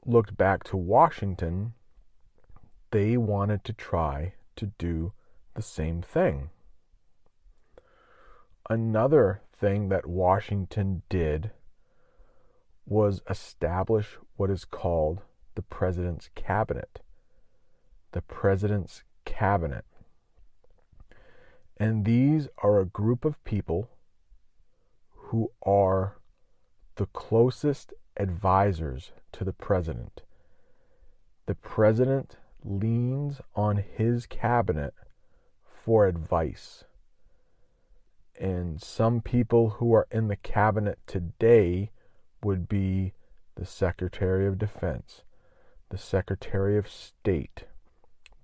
looked 0.04 0.36
back 0.36 0.64
to 0.64 0.76
Washington, 0.76 1.74
they 2.90 3.16
wanted 3.16 3.64
to 3.64 3.72
try 3.72 4.34
to 4.56 4.66
do 4.78 5.12
the 5.54 5.62
same 5.62 6.02
thing. 6.02 6.50
Another 8.68 9.42
thing 9.54 9.90
that 9.90 10.06
Washington 10.06 11.02
did 11.08 11.50
was 12.86 13.22
establish 13.28 14.18
what 14.36 14.50
is 14.50 14.64
called 14.64 15.22
the 15.54 15.62
President's 15.62 16.30
Cabinet. 16.34 17.00
The 18.12 18.22
President's 18.22 19.04
Cabinet. 19.24 19.84
And 21.82 22.04
these 22.04 22.46
are 22.58 22.78
a 22.78 22.86
group 22.86 23.24
of 23.24 23.42
people 23.42 23.90
who 25.10 25.50
are 25.66 26.20
the 26.94 27.06
closest 27.06 27.92
advisors 28.16 29.10
to 29.32 29.42
the 29.42 29.52
President. 29.52 30.22
The 31.46 31.56
President 31.56 32.36
leans 32.64 33.40
on 33.56 33.78
his 33.78 34.26
cabinet 34.26 34.94
for 35.64 36.06
advice. 36.06 36.84
And 38.40 38.80
some 38.80 39.20
people 39.20 39.70
who 39.70 39.92
are 39.92 40.06
in 40.12 40.28
the 40.28 40.36
cabinet 40.36 41.00
today 41.08 41.90
would 42.44 42.68
be 42.68 43.14
the 43.56 43.66
Secretary 43.66 44.46
of 44.46 44.56
Defense, 44.56 45.24
the 45.88 45.98
Secretary 45.98 46.78
of 46.78 46.88
State, 46.88 47.64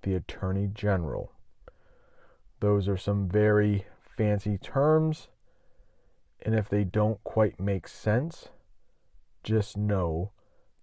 the 0.01 0.13
Attorney 0.13 0.67
General. 0.67 1.31
Those 2.59 2.89
are 2.89 2.97
some 2.97 3.27
very 3.27 3.85
fancy 4.17 4.57
terms, 4.57 5.29
and 6.41 6.53
if 6.55 6.69
they 6.69 6.83
don't 6.83 7.23
quite 7.23 7.59
make 7.59 7.87
sense, 7.87 8.49
just 9.43 9.77
know 9.77 10.31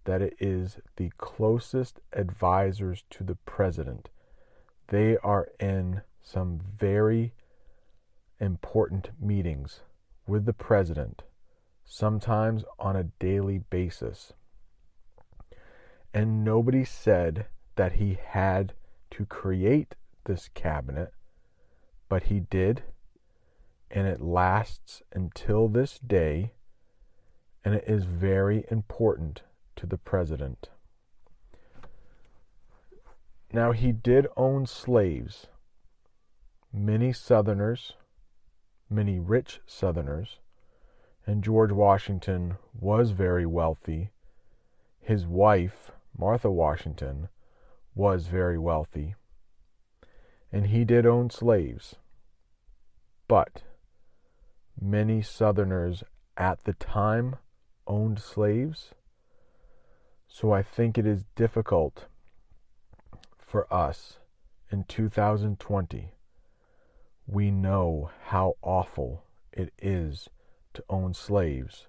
that 0.05 0.23
it 0.23 0.35
is 0.39 0.79
the 0.97 1.11
closest 1.19 2.01
advisors 2.12 3.05
to 3.11 3.25
the 3.25 3.35
president. 3.35 4.09
They 4.89 5.17
are 5.19 5.49
in 5.61 6.03
some 6.23 6.61
very 6.61 7.35
important 8.41 9.11
meetings 9.21 9.81
with 10.27 10.45
the 10.45 10.53
president, 10.53 11.23
sometimes 11.85 12.65
on 12.79 12.97
a 12.97 13.05
daily 13.19 13.59
basis. 13.59 14.33
And 16.15 16.45
nobody 16.45 16.85
said 16.85 17.47
that 17.75 17.95
he 17.95 18.19
had 18.25 18.73
to 19.11 19.27
create 19.27 19.95
this 20.25 20.49
cabinet, 20.55 21.12
but 22.09 22.25
he 22.25 22.40
did, 22.40 22.83
and 23.90 24.07
it 24.07 24.21
lasts 24.21 25.03
until 25.12 25.69
this 25.69 25.99
day, 25.99 26.53
and 27.64 27.75
it 27.75 27.85
is 27.87 28.05
very 28.05 28.64
important 28.71 29.42
to 29.77 29.87
the 29.87 29.99
president. 29.99 30.69
Now, 33.53 33.73
he 33.73 33.92
did 33.92 34.27
own 34.37 34.66
slaves, 34.66 35.47
many 36.73 37.12
Southerners, 37.12 37.95
many 38.90 39.19
rich 39.19 39.61
Southerners, 39.66 40.40
and 41.27 41.42
George 41.42 41.73
Washington 41.73 42.57
was 42.79 43.11
very 43.11 43.47
wealthy. 43.47 44.11
His 45.01 45.27
wife, 45.27 45.90
Martha 46.16 46.51
Washington, 46.51 47.29
was 47.95 48.27
very 48.27 48.59
wealthy, 48.59 49.14
and 50.57 50.69
he 50.69 50.85
did 50.85 51.05
own 51.05 51.29
slaves. 51.29 51.97
But 53.29 53.62
many 54.81 55.21
Southerners 55.21 56.03
at 56.37 56.64
the 56.64 56.73
time 56.73 57.37
owned 57.87 58.21
slaves 58.21 58.95
so 60.29 60.53
I 60.53 60.62
think 60.62 60.99
it 60.99 61.07
is 61.07 61.25
difficult 61.35 62.07
for 63.38 63.73
us 63.73 64.19
in 64.71 64.85
2020. 64.85 66.12
We 67.27 67.51
know 67.51 68.11
how 68.25 68.57
awful 68.61 69.25
it 69.53 69.73
is 69.79 70.29
to 70.75 70.85
own 70.90 71.14
slaves. 71.14 71.87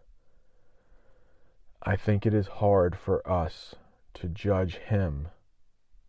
I 1.83 1.95
think 1.95 2.25
it 2.25 2.33
is 2.33 2.47
hard 2.47 2.97
for 2.97 3.27
us 3.29 3.75
to 4.15 4.27
judge 4.27 4.75
him 4.75 5.27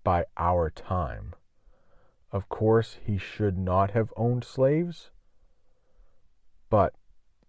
by 0.05 0.25
our 0.37 0.71
time. 0.71 1.35
Of 2.31 2.49
course, 2.49 2.99
he 3.05 3.17
should 3.17 3.57
not 3.57 3.93
have 3.93 4.13
owned 4.17 4.45
slaves, 4.45 5.11
but 6.69 6.95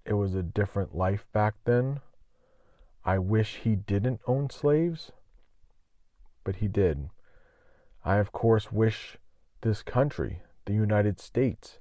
it 0.06 0.14
was 0.14 0.36
a 0.36 0.44
different 0.44 0.96
life 0.96 1.28
back 1.34 1.56
then. 1.66 2.00
I 3.04 3.20
wish 3.20 3.58
he 3.58 3.76
didn't 3.76 4.22
own 4.26 4.50
slaves, 4.50 5.12
but 6.44 6.58
he 6.58 6.68
did. 6.68 7.10
I, 8.06 8.18
of 8.18 8.32
course, 8.32 8.72
wish 8.72 9.18
this 9.62 9.84
country, 9.84 10.42
the 10.66 10.74
United 10.74 11.20
States, 11.20 11.80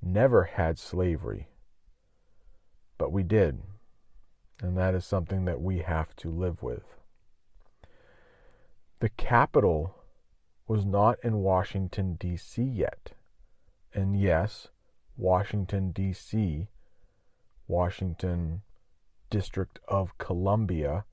never 0.00 0.44
had 0.44 0.78
slavery, 0.78 1.48
but 2.96 3.12
we 3.12 3.22
did. 3.22 3.60
And 4.62 4.76
that 4.76 4.94
is 4.94 5.04
something 5.04 5.44
that 5.44 5.60
we 5.60 5.78
have 5.78 6.16
to 6.16 6.30
live 6.30 6.62
with. 6.62 6.84
The 9.00 9.10
capital 9.10 9.94
was 10.70 10.86
not 10.86 11.18
in 11.24 11.38
Washington, 11.38 12.14
D.C. 12.14 12.62
yet. 12.62 13.10
And 13.92 14.16
yes, 14.16 14.68
Washington, 15.16 15.90
D.C., 15.90 16.68
Washington 17.66 18.62
District 19.30 19.80
of 19.88 20.16
Columbia 20.18 21.06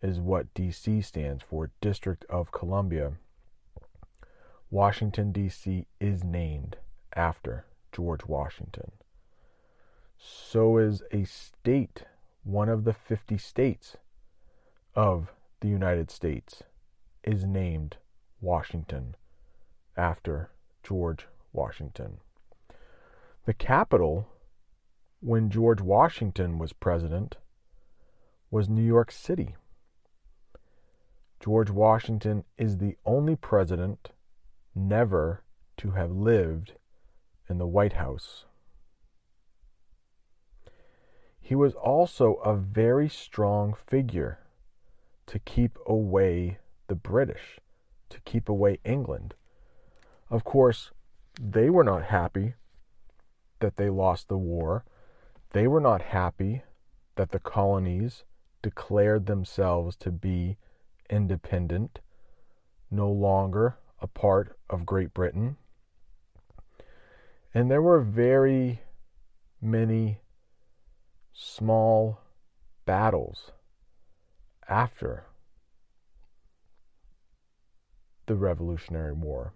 is 0.00 0.20
what 0.20 0.54
DC 0.54 1.04
stands 1.04 1.42
for 1.42 1.72
District 1.80 2.24
of 2.30 2.52
Columbia. 2.52 3.14
Washington, 4.70 5.32
D.C. 5.32 5.88
is 5.98 6.22
named 6.22 6.76
after 7.16 7.64
George 7.90 8.24
Washington. 8.24 8.92
So 10.16 10.78
is 10.78 11.02
a 11.10 11.24
state, 11.24 12.04
one 12.44 12.68
of 12.68 12.84
the 12.84 12.94
50 12.94 13.36
states 13.36 13.96
of 14.94 15.32
the 15.58 15.66
United 15.66 16.08
States, 16.12 16.62
is 17.24 17.44
named 17.44 17.96
Washington 18.40 19.16
after 19.96 20.50
George 20.82 21.26
Washington. 21.52 22.18
The 23.46 23.54
capital 23.54 24.28
when 25.20 25.50
George 25.50 25.80
Washington 25.80 26.58
was 26.58 26.72
president 26.72 27.36
was 28.50 28.68
New 28.68 28.82
York 28.82 29.10
City. 29.10 29.56
George 31.40 31.70
Washington 31.70 32.44
is 32.58 32.78
the 32.78 32.96
only 33.06 33.36
president 33.36 34.10
never 34.74 35.42
to 35.78 35.92
have 35.92 36.10
lived 36.10 36.72
in 37.48 37.58
the 37.58 37.66
White 37.66 37.94
House. 37.94 38.44
He 41.40 41.54
was 41.54 41.74
also 41.74 42.34
a 42.34 42.54
very 42.54 43.08
strong 43.08 43.74
figure 43.74 44.38
to 45.26 45.38
keep 45.38 45.78
away 45.86 46.58
the 46.86 46.94
British, 46.94 47.58
to 48.10 48.20
keep 48.20 48.48
away 48.48 48.78
England. 48.84 49.34
Of 50.28 50.44
course, 50.44 50.90
they 51.40 51.70
were 51.70 51.84
not 51.84 52.04
happy 52.04 52.54
that 53.60 53.76
they 53.76 53.90
lost 53.90 54.28
the 54.28 54.38
war 54.38 54.84
they 55.52 55.66
were 55.66 55.80
not 55.80 56.02
happy 56.02 56.62
that 57.16 57.32
the 57.32 57.40
colonies 57.40 58.24
declared 58.62 59.26
themselves 59.26 59.96
to 59.96 60.10
be 60.10 60.58
independent, 61.08 61.98
no 62.90 63.10
longer 63.10 63.76
a 64.00 64.06
part 64.06 64.56
of 64.68 64.86
Great 64.86 65.12
Britain. 65.12 65.56
And 67.52 67.68
there 67.70 67.82
were 67.82 68.00
very 68.00 68.82
many 69.60 70.20
small 71.32 72.20
battles 72.86 73.50
after 74.68 75.24
the 78.30 78.36
Revolutionary 78.36 79.12
War. 79.12 79.52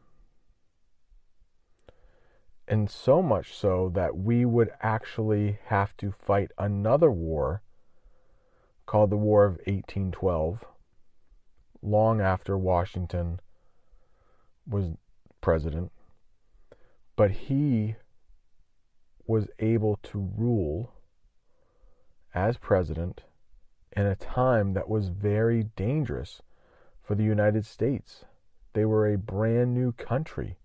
And 2.66 2.90
so 2.90 3.22
much 3.22 3.54
so 3.54 3.88
that 3.94 4.16
we 4.16 4.44
would 4.44 4.72
actually 4.82 5.60
have 5.66 5.96
to 5.98 6.10
fight 6.10 6.50
another 6.58 7.08
war 7.08 7.62
called 8.84 9.10
the 9.10 9.16
War 9.16 9.44
of 9.44 9.58
1812, 9.58 10.64
long 11.82 12.20
after 12.20 12.58
Washington 12.58 13.38
was 14.66 14.96
president. 15.40 15.92
But 17.14 17.30
he 17.30 17.94
was 19.24 19.46
able 19.60 20.00
to 20.02 20.32
rule 20.36 20.94
as 22.34 22.56
president 22.56 23.22
in 23.92 24.04
a 24.04 24.16
time 24.16 24.72
that 24.72 24.88
was 24.88 25.10
very 25.10 25.62
dangerous 25.76 26.42
for 27.04 27.14
the 27.14 27.22
United 27.22 27.64
States. 27.64 28.24
They 28.74 28.84
were 28.84 29.06
a 29.06 29.18
brand 29.18 29.74
new 29.74 29.92
country 29.92 30.58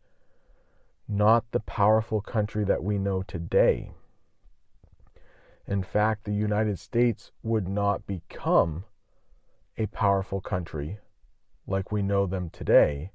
not 1.09 1.51
the 1.51 1.59
powerful 1.59 2.21
country 2.21 2.63
that 2.63 2.83
we 2.83 2.99
know 2.99 3.23
today. 3.23 3.91
In 5.67 5.81
fact, 5.81 6.23
the 6.23 6.33
United 6.33 6.77
States 6.77 7.31
would 7.41 7.67
not 7.67 8.05
become 8.05 8.85
a 9.77 9.87
powerful 9.87 10.39
country 10.39 10.99
like 11.65 11.91
we 11.91 12.03
know 12.03 12.27
them 12.27 12.49
today 12.51 13.11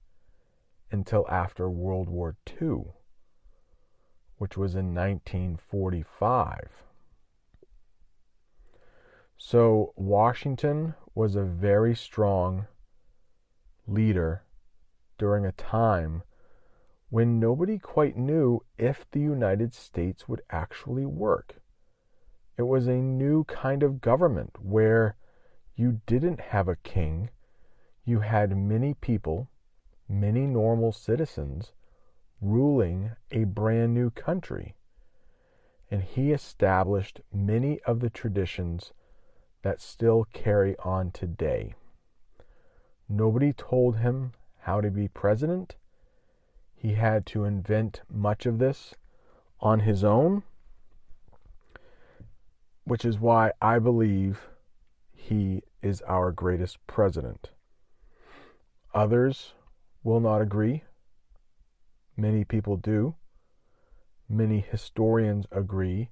until 0.90 1.24
after 1.28 1.70
World 1.70 2.08
War 2.08 2.36
II, 2.60 2.86
which 4.38 4.56
was 4.56 4.74
in 4.74 4.94
1945. 4.94 6.82
So, 9.36 9.92
Washington 9.96 10.94
was 11.14 11.36
a 11.36 11.44
very 11.44 11.94
strong 11.94 12.66
leader 13.86 14.42
during 15.18 15.44
a 15.44 15.52
time 15.52 16.22
when 17.10 17.38
nobody 17.38 17.78
quite 17.78 18.16
knew 18.16 18.60
if 18.78 19.08
the 19.10 19.20
United 19.20 19.74
States 19.74 20.28
would 20.28 20.42
actually 20.50 21.06
work. 21.06 21.56
It 22.56 22.62
was 22.62 22.86
a 22.86 22.94
new 22.94 23.44
kind 23.44 23.82
of 23.82 24.00
government 24.00 24.56
where 24.60 25.16
you 25.74 26.00
didn't 26.06 26.40
have 26.40 26.68
a 26.68 26.76
king, 26.76 27.30
you 28.04 28.20
had 28.20 28.56
many 28.56 28.94
people 28.94 29.48
many 30.08 30.46
normal 30.46 30.92
citizens 30.92 31.72
ruling 32.40 33.12
a 33.30 33.44
brand 33.44 33.94
new 33.94 34.10
country. 34.10 34.74
And 35.90 36.02
he 36.02 36.32
established 36.32 37.20
many 37.32 37.80
of 37.80 38.00
the 38.00 38.10
traditions 38.10 38.92
that 39.62 39.80
still 39.80 40.26
carry 40.32 40.76
on 40.84 41.10
today. 41.10 41.74
Nobody 43.08 43.52
told 43.52 43.98
him 43.98 44.32
how 44.64 44.80
to 44.80 44.90
be 44.90 45.08
president. 45.08 45.76
He 46.74 46.94
had 46.94 47.26
to 47.26 47.44
invent 47.44 48.00
much 48.10 48.46
of 48.46 48.58
this 48.58 48.94
on 49.60 49.80
his 49.80 50.02
own, 50.02 50.42
which 52.84 53.04
is 53.04 53.18
why 53.18 53.52
I 53.60 53.78
believe 53.78 54.48
he 55.12 55.62
is 55.82 56.00
our 56.02 56.32
greatest 56.32 56.78
president. 56.86 57.50
Others 58.94 59.52
will 60.02 60.20
not 60.20 60.40
agree. 60.40 60.82
Many 62.16 62.44
people 62.44 62.78
do. 62.78 63.16
Many 64.30 64.60
historians 64.60 65.44
agree 65.52 66.08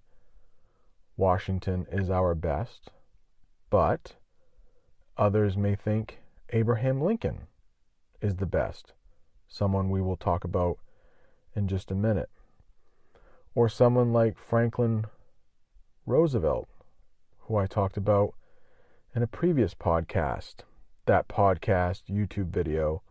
Washington 1.16 1.86
is 1.90 2.10
our 2.10 2.34
best, 2.34 2.90
but 3.70 4.16
others 5.16 5.56
may 5.56 5.74
think 5.74 6.20
Abraham 6.50 7.00
Lincoln 7.00 7.46
is 8.22 8.36
the 8.36 8.46
best, 8.46 8.92
someone 9.48 9.90
we 9.90 10.00
will 10.00 10.16
talk 10.16 10.44
about 10.44 10.78
in 11.54 11.68
just 11.68 11.90
a 11.90 11.94
minute. 11.94 12.30
Or 13.54 13.68
someone 13.68 14.12
like 14.12 14.38
Franklin 14.38 15.04
Roosevelt, 16.06 16.68
who 17.40 17.56
I 17.56 17.66
talked 17.66 17.96
about 17.96 18.34
in 19.14 19.22
a 19.22 19.26
previous 19.26 19.74
podcast, 19.74 20.60
that 21.04 21.28
podcast 21.28 22.04
YouTube 22.08 22.48
video 22.48 23.02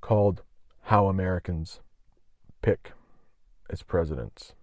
called 0.00 0.42
How 0.84 1.06
Americans 1.06 1.80
Pick 2.62 2.92
its 3.70 3.82
Presidents. 3.82 4.54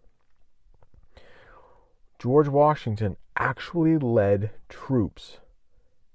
George 2.20 2.48
Washington 2.48 3.16
actually 3.38 3.98
led 3.98 4.52
troops 4.70 5.38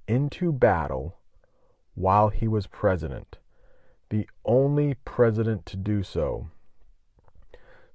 into 0.07 0.53
battle 0.53 1.17
while 1.97 2.29
he 2.29 2.47
was 2.47 2.69
president, 2.69 3.39
the 4.11 4.29
only 4.45 4.95
president 5.05 5.67
to 5.67 5.77
do 5.77 6.03
so. 6.05 6.49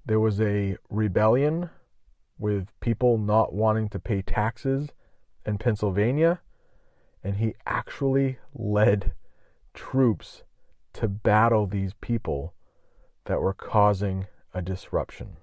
There 0.05 0.19
was 0.19 0.41
a 0.41 0.75
rebellion 0.89 1.69
with 2.37 2.77
people 2.81 3.17
not 3.17 3.53
wanting 3.53 3.87
to 3.89 3.99
pay 3.99 4.23
taxes 4.23 4.89
in 5.45 5.59
Pennsylvania, 5.59 6.41
and 7.23 7.37
he 7.37 7.53
actually 7.65 8.39
led 8.53 9.13
troops 9.73 10.43
to 10.93 11.07
battle 11.07 11.67
these 11.67 11.93
people 12.01 12.53
that 13.25 13.39
were 13.39 13.53
causing 13.53 14.25
a 14.53 14.61
disruption. 14.61 15.37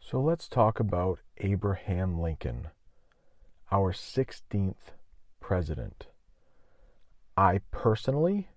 So 0.00 0.18
let's 0.18 0.48
talk 0.48 0.80
about 0.80 1.20
Abraham 1.36 2.18
Lincoln, 2.18 2.68
our 3.70 3.92
16th 3.92 4.94
president. 5.38 6.06
I 7.36 7.60
personally 7.70 8.48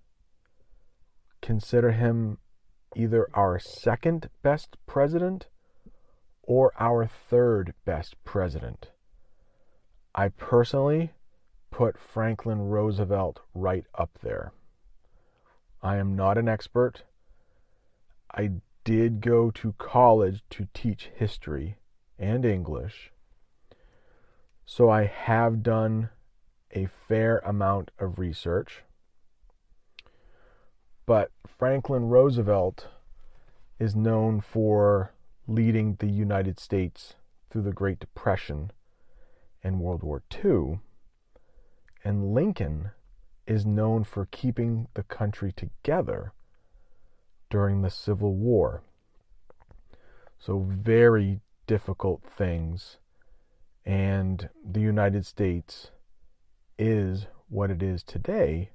consider 1.40 1.92
him 1.92 2.38
either 2.96 3.28
our 3.34 3.58
second 3.58 4.30
best 4.42 4.76
president 4.86 5.46
or 6.42 6.72
our 6.78 7.06
third 7.06 7.74
best 7.84 8.14
president. 8.24 8.90
I 10.14 10.28
personally 10.28 11.12
put 11.70 11.98
Franklin 11.98 12.68
Roosevelt 12.68 13.40
right 13.54 13.84
up 13.94 14.18
there. 14.22 14.52
I 15.82 15.96
am 15.96 16.14
not 16.14 16.38
an 16.38 16.48
expert. 16.48 17.02
I 18.32 18.52
did 18.84 19.20
go 19.20 19.50
to 19.50 19.74
college 19.78 20.42
to 20.50 20.68
teach 20.72 21.10
history 21.14 21.78
and 22.18 22.44
English. 22.44 23.10
So 24.66 24.88
I 24.88 25.04
have 25.04 25.62
done 25.62 26.10
a 26.74 26.86
fair 26.86 27.38
amount 27.38 27.90
of 27.98 28.18
research. 28.18 28.82
But 31.06 31.30
Franklin 31.46 32.08
Roosevelt 32.08 32.88
is 33.78 33.94
known 33.94 34.40
for 34.40 35.12
leading 35.46 35.96
the 35.96 36.10
United 36.10 36.58
States 36.58 37.14
through 37.50 37.62
the 37.62 37.72
Great 37.72 37.98
Depression 38.00 38.72
and 39.62 39.80
World 39.80 40.02
War 40.02 40.22
II. 40.44 40.80
And 42.02 42.34
Lincoln 42.34 42.90
is 43.46 43.66
known 43.66 44.04
for 44.04 44.26
keeping 44.26 44.88
the 44.94 45.02
country 45.02 45.52
together 45.52 46.32
during 47.50 47.82
the 47.82 47.90
Civil 47.90 48.34
War. 48.34 48.82
So, 50.38 50.66
very 50.68 51.40
difficult 51.66 52.22
things. 52.36 52.98
And 53.86 54.48
the 54.64 54.80
United 54.80 55.26
States 55.26 55.90
is 56.78 57.26
what 57.48 57.70
it 57.70 57.82
is 57.82 58.02
today, 58.02 58.70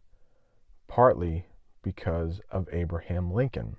partly 0.87 1.45
because 1.81 2.41
of 2.51 2.67
Abraham 2.71 3.31
Lincoln. 3.31 3.75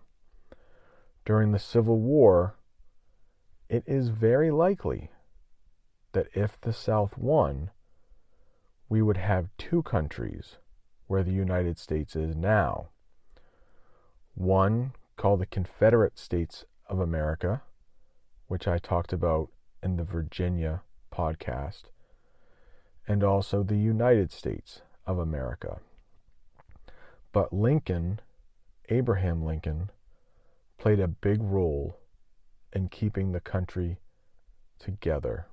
During 1.25 1.53
the 1.53 1.59
Civil 1.59 1.99
War, 1.99 2.57
it 3.69 3.85
is 3.87 4.09
very 4.09 4.51
likely 4.51 5.11
that 6.13 6.27
if 6.35 6.61
the 6.61 6.73
South 6.73 7.17
won, 7.17 7.71
we 8.89 9.01
would 9.01 9.17
have 9.17 9.49
two 9.59 9.83
countries 9.83 10.57
where 11.07 11.23
the 11.23 11.33
United 11.33 11.79
States 11.79 12.17
is 12.17 12.35
now. 12.35 12.89
One 14.35 14.93
called 15.17 15.41
the 15.41 15.47
Confederate 15.47 16.19
States 16.19 16.65
of 16.89 16.99
America, 16.99 17.63
which 18.49 18.67
I 18.67 18.79
talked 18.79 19.13
about 19.13 19.51
in 19.83 19.97
the 19.97 20.05
Virginia 20.05 20.83
podcast, 21.13 21.85
and 23.11 23.25
also 23.25 23.65
the 23.65 23.77
United 23.77 24.31
States 24.31 24.83
of 25.05 25.19
America. 25.19 25.81
But 27.33 27.53
Lincoln, 27.53 28.21
Abraham 28.89 29.45
Lincoln, 29.45 29.91
played 30.79 31.01
a 31.01 31.09
big 31.09 31.43
role 31.43 31.97
in 32.73 32.89
keeping 32.89 33.33
the 33.33 33.41
country 33.41 33.99
together. 34.79 35.49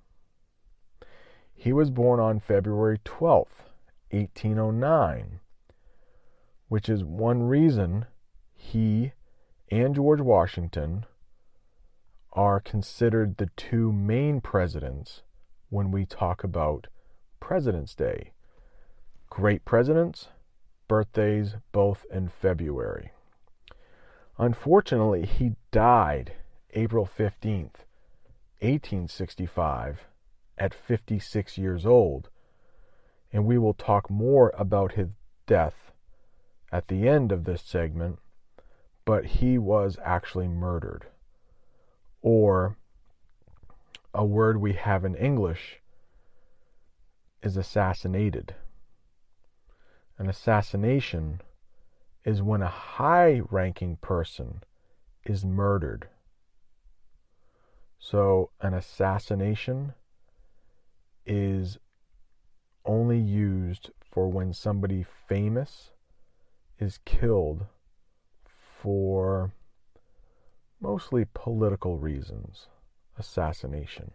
He 1.56 1.74
was 1.74 1.90
born 1.90 2.20
on 2.20 2.40
February 2.40 3.00
12th, 3.04 3.66
1809, 4.12 5.40
which 6.68 6.88
is 6.88 7.04
one 7.04 7.42
reason 7.42 8.06
he 8.54 9.14
and 9.72 9.96
George 9.96 10.22
Washington 10.22 11.08
are 12.34 12.60
considered 12.60 13.38
the 13.38 13.50
two 13.58 13.92
main 13.92 14.42
presidents 14.42 15.24
when 15.70 15.90
we 15.90 16.06
talk 16.06 16.44
about 16.44 16.86
President's 17.40 17.96
Day. 17.96 18.32
Great 19.30 19.66
presidents, 19.66 20.30
birthdays 20.88 21.56
both 21.72 22.06
in 22.12 22.30
February. 22.30 23.12
Unfortunately, 24.38 25.26
he 25.26 25.56
died 25.72 26.34
April 26.74 27.06
15th, 27.08 27.86
1865, 28.60 30.06
at 30.58 30.74
56 30.74 31.58
years 31.58 31.86
old, 31.86 32.30
and 33.32 33.46
we 33.46 33.58
will 33.58 33.74
talk 33.74 34.10
more 34.10 34.54
about 34.58 34.94
his 34.94 35.10
death 35.46 35.92
at 36.72 36.88
the 36.88 37.08
end 37.08 37.32
of 37.32 37.46
this 37.46 37.62
segment, 37.62 38.20
but 39.06 39.26
he 39.26 39.58
was 39.58 39.98
actually 40.04 40.48
murdered. 40.48 41.06
Or 42.22 42.78
a 44.14 44.26
word 44.26 44.58
we 44.58 44.74
have 44.74 45.06
in 45.06 45.16
English 45.16 45.80
is 47.44 47.58
assassinated. 47.58 48.56
An 50.18 50.28
assassination 50.28 51.42
is 52.26 52.42
when 52.42 52.62
a 52.62 52.68
high 52.68 53.42
ranking 53.50 53.98
person 53.98 54.64
is 55.24 55.46
murdered. 55.46 56.10
So, 58.00 58.52
an 58.62 58.74
assassination 58.74 59.94
is 61.26 61.78
only 62.86 63.20
used 63.20 63.92
for 64.12 64.30
when 64.30 64.54
somebody 64.54 65.04
famous 65.04 65.92
is 66.80 67.00
killed 67.06 67.66
for 68.46 69.52
mostly 70.80 71.26
political 71.34 71.98
reasons. 71.98 72.68
Assassination. 73.18 74.12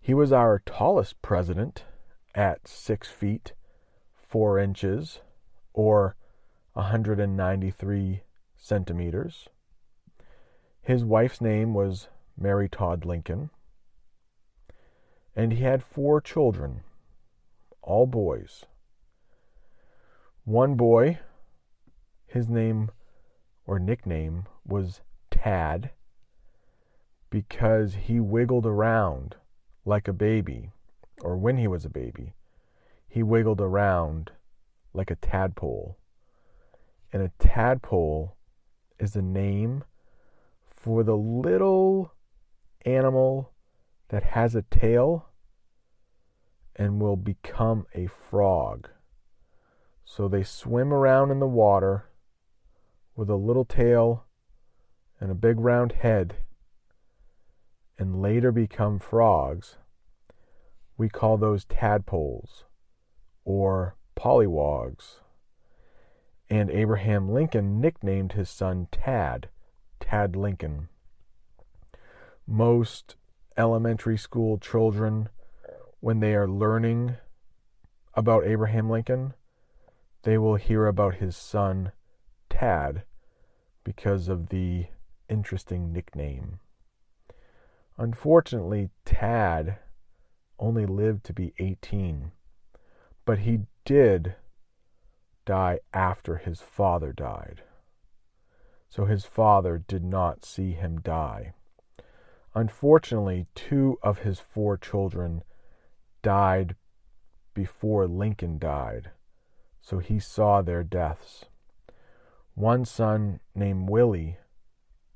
He 0.00 0.14
was 0.14 0.32
our 0.32 0.60
tallest 0.64 1.20
president 1.20 1.84
at 2.34 2.66
six 2.66 3.08
feet 3.08 3.52
four 4.14 4.58
inches 4.58 5.20
or 5.74 6.16
193 6.72 8.22
centimeters. 8.56 9.48
His 10.80 11.04
wife's 11.04 11.40
name 11.40 11.74
was 11.74 12.08
Mary 12.38 12.68
Todd 12.68 13.04
Lincoln, 13.04 13.50
and 15.36 15.52
he 15.52 15.62
had 15.62 15.82
four 15.82 16.20
children, 16.20 16.80
all 17.82 18.06
boys. 18.06 18.64
One 20.44 20.76
boy, 20.76 21.18
his 22.26 22.48
name 22.48 22.90
or 23.66 23.78
nickname 23.78 24.44
was 24.64 25.02
Tad 25.30 25.90
because 27.28 27.94
he 27.94 28.18
wiggled 28.18 28.66
around 28.66 29.36
like 29.90 30.06
a 30.06 30.12
baby, 30.12 30.70
or 31.20 31.36
when 31.36 31.58
he 31.58 31.66
was 31.66 31.84
a 31.84 31.90
baby, 31.90 32.32
he 33.08 33.24
wiggled 33.24 33.60
around 33.60 34.30
like 34.94 35.10
a 35.10 35.16
tadpole. 35.16 35.98
And 37.12 37.22
a 37.24 37.32
tadpole 37.40 38.36
is 39.00 39.16
a 39.16 39.20
name 39.20 39.82
for 40.64 41.02
the 41.02 41.16
little 41.16 42.12
animal 42.86 43.50
that 44.10 44.22
has 44.22 44.54
a 44.54 44.62
tail 44.62 45.26
and 46.76 47.00
will 47.00 47.16
become 47.16 47.84
a 47.92 48.06
frog. 48.06 48.88
So 50.04 50.28
they 50.28 50.44
swim 50.44 50.92
around 50.92 51.32
in 51.32 51.40
the 51.40 51.48
water 51.48 52.10
with 53.16 53.28
a 53.28 53.34
little 53.34 53.64
tail 53.64 54.24
and 55.20 55.32
a 55.32 55.34
big 55.34 55.58
round 55.58 55.92
head 55.92 56.36
and 58.00 58.22
later 58.22 58.50
become 58.50 58.98
frogs. 58.98 59.76
We 60.96 61.10
call 61.10 61.36
those 61.36 61.66
tadpoles 61.66 62.64
or 63.44 63.94
pollywogs. 64.16 65.16
And 66.48 66.70
Abraham 66.70 67.28
Lincoln 67.28 67.78
nicknamed 67.78 68.32
his 68.32 68.48
son 68.48 68.88
Tad, 68.90 69.50
Tad 70.00 70.34
Lincoln. 70.34 70.88
Most 72.46 73.16
elementary 73.58 74.16
school 74.16 74.56
children, 74.56 75.28
when 76.00 76.20
they 76.20 76.34
are 76.34 76.48
learning 76.48 77.16
about 78.14 78.46
Abraham 78.46 78.88
Lincoln, 78.88 79.34
they 80.22 80.38
will 80.38 80.56
hear 80.56 80.86
about 80.86 81.16
his 81.16 81.36
son 81.36 81.92
Tad 82.48 83.02
because 83.84 84.28
of 84.28 84.48
the 84.48 84.86
interesting 85.28 85.92
nickname. 85.92 86.60
Unfortunately, 88.00 88.88
Tad 89.04 89.76
only 90.58 90.86
lived 90.86 91.22
to 91.24 91.34
be 91.34 91.52
18, 91.58 92.32
but 93.26 93.40
he 93.40 93.66
did 93.84 94.36
die 95.44 95.80
after 95.92 96.36
his 96.36 96.62
father 96.62 97.12
died. 97.12 97.60
So 98.88 99.04
his 99.04 99.26
father 99.26 99.76
did 99.86 100.02
not 100.02 100.46
see 100.46 100.72
him 100.72 101.02
die. 101.02 101.52
Unfortunately, 102.54 103.46
two 103.54 103.98
of 104.02 104.20
his 104.20 104.40
four 104.40 104.78
children 104.78 105.42
died 106.22 106.76
before 107.52 108.08
Lincoln 108.08 108.58
died, 108.58 109.10
so 109.78 109.98
he 109.98 110.18
saw 110.18 110.62
their 110.62 110.82
deaths. 110.82 111.44
One 112.54 112.86
son 112.86 113.40
named 113.54 113.90
Willie 113.90 114.38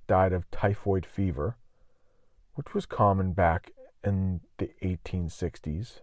died 0.06 0.34
of 0.34 0.50
typhoid 0.50 1.06
fever, 1.06 1.56
which 2.54 2.74
was 2.74 2.86
common 2.86 3.32
back 3.32 3.72
in 4.02 4.40
the 4.58 4.70
1860s. 4.82 6.00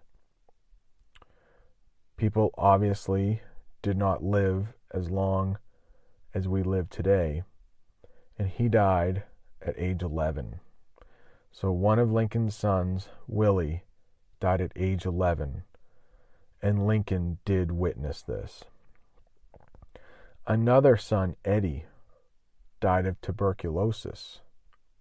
People 2.17 2.53
obviously 2.57 3.41
did 3.81 3.97
not 3.97 4.23
live 4.23 4.73
as 4.93 5.09
long 5.09 5.57
as 6.33 6.47
we 6.47 6.63
live 6.63 6.89
today, 6.89 7.43
and 8.37 8.47
he 8.47 8.67
died 8.67 9.23
at 9.61 9.77
age 9.77 10.01
11. 10.01 10.59
So 11.51 11.71
one 11.71 11.99
of 11.99 12.11
Lincoln's 12.11 12.55
sons, 12.55 13.09
Willie, 13.27 13.83
died 14.39 14.61
at 14.61 14.71
age 14.75 15.05
11, 15.05 15.63
and 16.61 16.87
Lincoln 16.87 17.39
did 17.45 17.71
witness 17.71 18.21
this. 18.21 18.63
Another 20.47 20.97
son, 20.97 21.35
Eddie, 21.45 21.85
died 22.79 23.05
of 23.05 23.19
tuberculosis, 23.21 24.39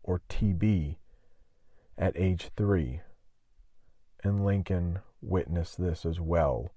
or 0.03 0.21
TB, 0.29 0.97
at 2.01 2.17
age 2.17 2.51
three, 2.57 3.03
and 4.25 4.45
Lincoln 4.45 4.99
witnessed 5.23 5.81
this 5.81 6.05
as 6.05 6.19
well 6.19 6.73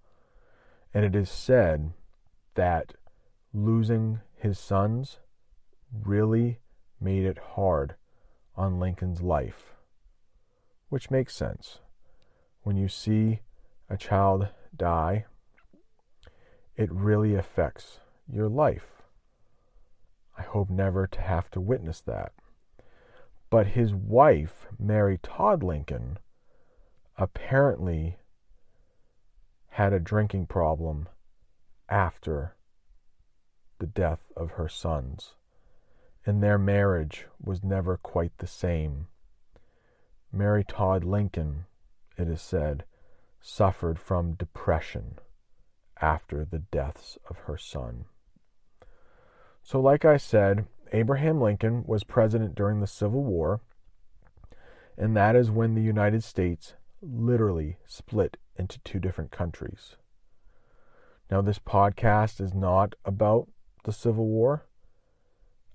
and 0.94 1.04
it 1.04 1.16
is 1.16 1.30
said 1.30 1.92
that 2.56 2.94
losing 3.54 4.20
his 4.36 4.60
sons 4.60 5.18
really 5.92 6.60
made 7.02 7.26
it 7.26 7.40
hard 7.56 7.96
on 8.56 8.80
Lincoln's 8.80 9.22
life, 9.22 9.74
which 10.90 11.10
makes 11.10 11.36
sense. 11.36 11.80
When 12.62 12.78
you 12.78 12.88
see 12.88 13.42
a 13.90 13.98
child 13.98 14.50
die, 14.76 15.26
it 16.76 16.92
really 16.92 17.36
affects 17.36 18.00
your 18.32 18.48
life. 18.48 19.02
I 20.38 20.44
hope 20.44 20.70
never 20.70 21.08
to 21.08 21.22
have 21.22 21.50
to 21.52 21.62
witness 21.62 22.02
that. 22.02 22.32
But 23.54 23.68
his 23.68 23.94
wife, 23.94 24.66
Mary 24.80 25.20
Todd 25.22 25.62
Lincoln, 25.62 26.18
apparently 27.20 28.18
had 29.68 29.94
a 29.94 30.00
drinking 30.00 30.48
problem 30.48 31.08
after 31.88 32.56
the 33.78 33.86
death 33.86 34.32
of 34.36 34.54
her 34.54 34.68
sons, 34.68 35.36
and 36.26 36.42
their 36.42 36.58
marriage 36.58 37.28
was 37.40 37.64
never 37.64 37.96
quite 37.96 38.36
the 38.40 38.48
same. 38.48 39.06
Mary 40.32 40.64
Todd 40.64 41.04
Lincoln, 41.04 41.66
it 42.18 42.28
is 42.28 42.42
said, 42.42 42.86
suffered 43.40 44.00
from 44.00 44.34
depression 44.34 45.20
after 46.02 46.44
the 46.44 46.64
deaths 46.72 47.20
of 47.30 47.38
her 47.46 47.60
son. 47.60 48.06
So, 49.62 49.80
like 49.80 50.06
I 50.06 50.18
said, 50.18 50.66
Abraham 50.96 51.42
Lincoln 51.42 51.84
was 51.88 52.04
president 52.04 52.54
during 52.54 52.80
the 52.80 52.86
Civil 52.86 53.24
War, 53.24 53.62
and 54.96 55.18
that 55.18 55.36
is 55.36 55.50
when 55.50 55.74
the 55.74 55.82
United 55.82 56.24
States 56.24 56.76
literally 57.02 57.78
split 57.88 58.38
into 58.58 58.78
two 58.82 59.00
different 59.00 59.32
countries. 59.32 59.96
Now, 61.32 61.42
this 61.42 61.58
podcast 61.58 62.40
is 62.40 62.54
not 62.54 62.94
about 63.04 63.48
the 63.86 63.92
Civil 63.92 64.28
War. 64.28 64.68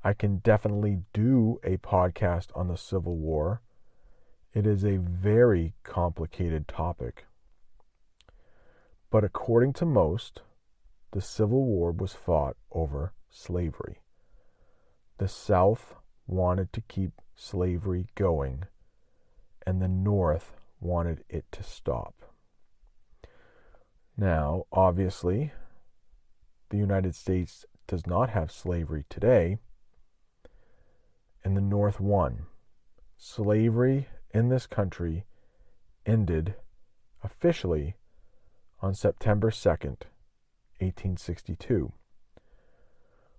I 0.04 0.12
can 0.12 0.38
definitely 0.38 1.00
do 1.12 1.59
a 1.64 1.78
podcast 1.78 2.46
on 2.54 2.68
the 2.68 2.76
Civil 2.76 3.16
War. 3.16 3.61
It 4.54 4.68
is 4.68 4.85
a 4.85 4.98
very 4.98 5.74
complicated 5.83 6.68
topic. 6.68 7.26
But 9.11 9.24
according 9.24 9.72
to 9.74 9.85
most, 9.85 10.42
the 11.11 11.20
Civil 11.20 11.64
War 11.64 11.90
was 11.90 12.12
fought 12.12 12.57
over 12.70 13.14
slavery. 13.31 13.98
The 15.18 15.28
South 15.28 15.96
wanted 16.28 16.72
to 16.72 16.81
keep 16.81 17.20
slavery 17.35 18.07
going, 18.14 18.64
and 19.66 19.83
the 19.83 19.88
North 19.88 20.52
wanted 20.81 21.24
it 21.28 21.44
to 21.52 21.64
stop. 21.64 22.14
Now, 24.16 24.66
obviously, 24.72 25.52
the 26.70 26.76
United 26.76 27.16
States 27.16 27.64
does 27.88 28.07
not 28.07 28.31
have 28.31 28.52
slavery 28.52 29.04
today, 29.09 29.59
and 31.42 31.57
the 31.57 31.61
North 31.62 31.98
won. 31.98 32.46
Slavery 33.16 34.09
in 34.31 34.50
this 34.50 34.66
country 34.66 35.24
ended 36.07 36.54
officially 37.24 37.96
on 38.81 38.94
September 38.94 39.50
2nd, 39.50 40.07
1862, 40.78 41.92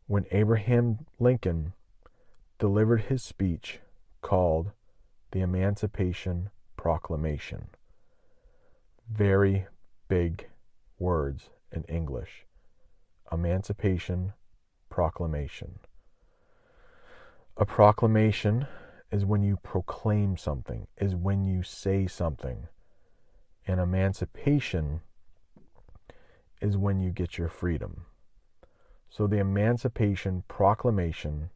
when 0.09 0.25
Abraham 0.31 1.05
Lincoln 1.19 1.73
delivered 2.57 3.01
his 3.01 3.21
speech 3.21 3.77
called 4.21 4.71
the 5.29 5.41
Emancipation 5.41 6.49
Proclamation. 6.75 7.67
Very 9.07 9.67
big 10.07 10.49
words 10.97 11.51
in 11.71 11.83
English 11.83 12.47
Emancipation 13.31 14.33
Proclamation. 14.89 15.77
A 17.55 17.65
proclamation 17.65 18.65
is 19.11 19.27
when 19.27 19.43
you 19.43 19.57
proclaim 19.61 20.37
something, 20.37 20.87
is 20.97 21.15
when 21.15 21.45
you 21.45 21.61
say 21.61 22.07
something. 22.07 22.67
And 23.67 23.79
emancipation 23.79 25.01
is 26.59 26.77
when 26.77 26.99
you 26.99 27.11
get 27.11 27.37
your 27.37 27.47
freedom. 27.47 28.07
So 29.09 29.27
the 29.27 29.39
Emancipation 29.39 30.43
Proclamation 30.47 31.49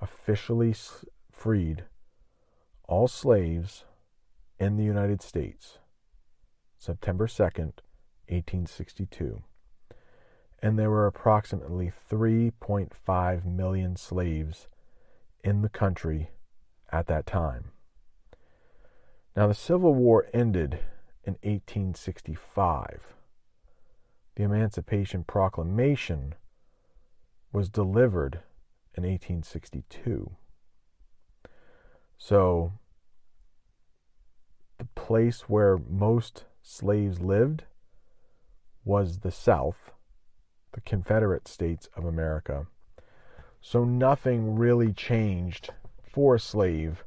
officially 0.00 0.74
freed 1.30 1.84
all 2.86 3.08
slaves 3.08 3.84
in 4.58 4.76
the 4.76 4.84
United 4.84 5.22
States 5.22 5.78
September 6.78 7.26
2nd, 7.26 7.78
1862, 8.28 9.42
and 10.60 10.78
there 10.78 10.90
were 10.90 11.06
approximately 11.06 11.90
3.5 12.10 13.44
million 13.44 13.96
slaves 13.96 14.68
in 15.44 15.62
the 15.62 15.68
country 15.68 16.30
at 16.90 17.06
that 17.06 17.24
time. 17.24 17.70
Now, 19.34 19.46
the 19.46 19.54
Civil 19.54 19.94
War 19.94 20.26
ended 20.34 20.80
in 21.24 21.34
1865, 21.42 23.14
the 24.34 24.44
Emancipation 24.44 25.24
Proclamation 25.24 26.34
was 27.52 27.68
delivered 27.68 28.40
in 28.94 29.04
1862. 29.04 30.32
So, 32.16 32.72
the 34.78 34.84
place 34.94 35.48
where 35.48 35.76
most 35.76 36.44
slaves 36.62 37.20
lived 37.20 37.64
was 38.84 39.18
the 39.18 39.30
South, 39.30 39.92
the 40.72 40.80
Confederate 40.80 41.46
States 41.46 41.88
of 41.96 42.04
America. 42.04 42.66
So, 43.60 43.84
nothing 43.84 44.56
really 44.56 44.92
changed 44.92 45.70
for 46.02 46.36
a 46.36 46.40
slave 46.40 47.04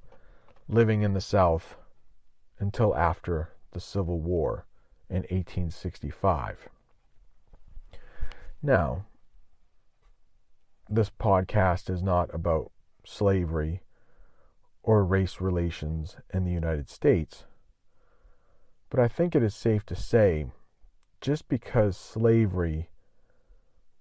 living 0.67 1.01
in 1.01 1.13
the 1.13 1.21
South 1.21 1.75
until 2.59 2.95
after 2.95 3.49
the 3.71 3.79
Civil 3.79 4.19
War 4.19 4.65
in 5.09 5.23
1865. 5.23 6.69
Now, 8.65 9.05
this 10.89 11.11
podcast 11.11 11.87
is 11.87 12.01
not 12.01 12.33
about 12.33 12.71
slavery 13.05 13.83
or 14.81 15.05
race 15.05 15.39
relations 15.39 16.17
in 16.33 16.45
the 16.45 16.51
United 16.51 16.89
States, 16.89 17.45
but 18.89 18.99
I 18.99 19.07
think 19.07 19.35
it 19.35 19.43
is 19.43 19.53
safe 19.53 19.85
to 19.85 19.95
say 19.95 20.47
just 21.21 21.47
because 21.47 21.95
slavery 21.95 22.89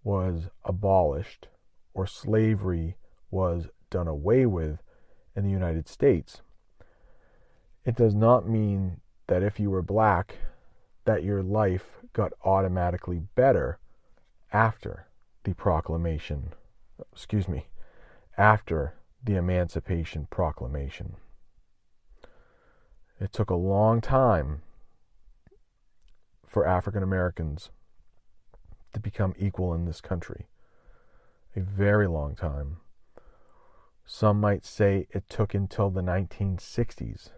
was 0.03 0.49
abolished 0.65 1.49
or 1.93 2.07
slavery 2.07 2.97
was 3.31 3.67
done 3.91 4.09
away 4.09 4.47
with 4.47 4.79
in 5.37 5.45
the 5.45 5.51
United 5.51 5.87
States, 5.87 6.41
it 7.85 7.97
does 7.97 8.15
not 8.15 8.49
mean 8.49 9.03
that 9.27 9.43
if 9.43 9.61
you 9.61 9.69
were 9.69 9.83
black 9.83 10.37
that 11.05 11.23
your 11.23 11.43
life 11.43 11.99
got 12.15 12.33
automatically 12.47 13.21
better 13.35 13.79
after 14.55 15.07
the 15.45 15.53
proclamation 15.55 16.55
excuse 17.13 17.47
me 17.49 17.67
after 18.39 18.95
the 19.23 19.35
emancipation 19.37 20.27
proclamation 20.31 21.17
it 23.21 23.33
took 23.33 23.51
a 23.51 23.55
long 23.55 24.01
time 24.01 24.63
for 26.47 26.67
African 26.67 27.03
Americans 27.03 27.71
to 28.93 29.01
become 29.01 29.35
equal 29.39 29.75
in 29.75 29.85
this 29.85 30.01
country 30.01 30.47
a 31.55 31.61
very 31.61 32.07
long 32.07 32.35
time 32.35 32.79
some 34.07 34.41
might 34.41 34.65
say 34.65 35.07
it 35.11 35.29
took 35.29 35.53
until 35.53 35.91
the 35.91 36.01
1960s 36.01 37.31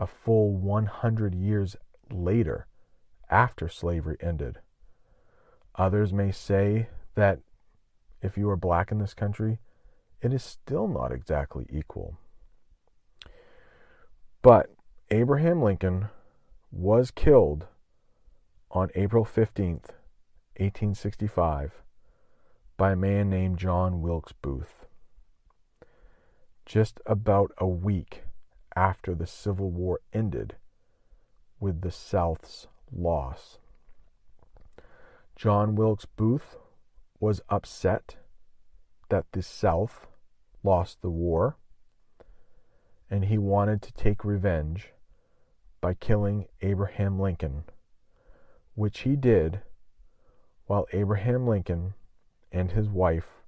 a 0.00 0.06
full 0.06 0.56
100 0.56 1.34
years 1.34 1.76
later, 2.10 2.66
after 3.28 3.68
slavery 3.68 4.16
ended. 4.20 4.58
Others 5.76 6.12
may 6.12 6.30
say 6.30 6.88
that 7.14 7.40
if 8.22 8.36
you 8.36 8.48
are 8.50 8.56
black 8.56 8.92
in 8.92 8.98
this 8.98 9.14
country, 9.14 9.58
it 10.20 10.32
is 10.32 10.42
still 10.42 10.88
not 10.88 11.12
exactly 11.12 11.66
equal. 11.70 12.18
But 14.42 14.70
Abraham 15.10 15.62
Lincoln 15.62 16.08
was 16.70 17.10
killed 17.10 17.66
on 18.70 18.90
April 18.94 19.24
15th, 19.24 19.90
1865, 20.56 21.82
by 22.76 22.92
a 22.92 22.96
man 22.96 23.28
named 23.28 23.58
John 23.58 24.00
Wilkes 24.00 24.32
Booth. 24.32 24.86
Just 26.64 27.00
about 27.06 27.50
a 27.58 27.66
week 27.66 28.22
after 28.76 29.14
the 29.14 29.26
Civil 29.26 29.70
War 29.70 30.00
ended 30.12 30.56
with 31.58 31.80
the 31.80 31.90
South's 31.90 32.68
loss. 32.92 33.58
John 35.40 35.74
Wilkes 35.74 36.04
Booth 36.04 36.58
was 37.18 37.40
upset 37.48 38.16
that 39.08 39.24
the 39.32 39.42
South 39.42 40.06
lost 40.62 41.00
the 41.00 41.08
war, 41.08 41.56
and 43.08 43.24
he 43.24 43.38
wanted 43.38 43.80
to 43.80 43.92
take 43.94 44.22
revenge 44.22 44.92
by 45.80 45.94
killing 45.94 46.44
Abraham 46.60 47.18
Lincoln, 47.18 47.64
which 48.74 48.98
he 48.98 49.16
did 49.16 49.62
while 50.66 50.86
Abraham 50.92 51.46
Lincoln 51.46 51.94
and 52.52 52.72
his 52.72 52.90
wife 52.90 53.40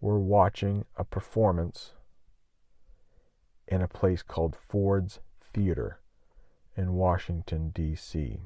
were 0.00 0.20
watching 0.20 0.84
a 0.96 1.02
performance 1.02 1.94
in 3.66 3.82
a 3.82 3.88
place 3.88 4.22
called 4.22 4.54
Ford's 4.54 5.18
Theater 5.52 5.98
in 6.76 6.92
Washington, 6.92 7.70
D.C. 7.70 8.38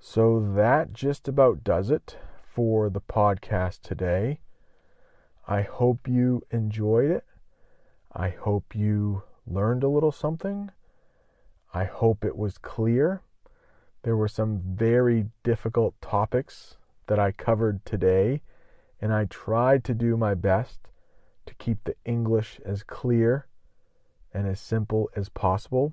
So 0.00 0.40
that 0.54 0.92
just 0.92 1.26
about 1.26 1.64
does 1.64 1.90
it 1.90 2.18
for 2.42 2.88
the 2.88 3.00
podcast 3.00 3.80
today. 3.82 4.40
I 5.46 5.62
hope 5.62 6.06
you 6.06 6.42
enjoyed 6.50 7.10
it. 7.10 7.24
I 8.12 8.28
hope 8.30 8.74
you 8.74 9.24
learned 9.46 9.82
a 9.82 9.88
little 9.88 10.12
something. 10.12 10.70
I 11.74 11.84
hope 11.84 12.24
it 12.24 12.36
was 12.36 12.58
clear. 12.58 13.22
There 14.02 14.16
were 14.16 14.28
some 14.28 14.62
very 14.64 15.26
difficult 15.42 15.94
topics 16.00 16.76
that 17.08 17.18
I 17.18 17.32
covered 17.32 17.84
today, 17.84 18.42
and 19.00 19.12
I 19.12 19.24
tried 19.24 19.84
to 19.84 19.94
do 19.94 20.16
my 20.16 20.34
best 20.34 20.80
to 21.46 21.54
keep 21.54 21.84
the 21.84 21.96
English 22.04 22.60
as 22.64 22.82
clear 22.82 23.46
and 24.32 24.46
as 24.46 24.60
simple 24.60 25.10
as 25.16 25.28
possible. 25.28 25.92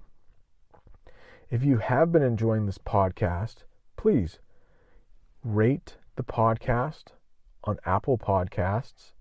If 1.50 1.64
you 1.64 1.78
have 1.78 2.12
been 2.12 2.24
enjoying 2.24 2.66
this 2.66 2.78
podcast, 2.78 3.64
please 4.06 4.38
rate 5.44 5.98
the 6.16 6.22
podcast 6.22 7.06
on 7.64 7.80
Apple 7.88 8.20
Podcasts. 8.20 9.14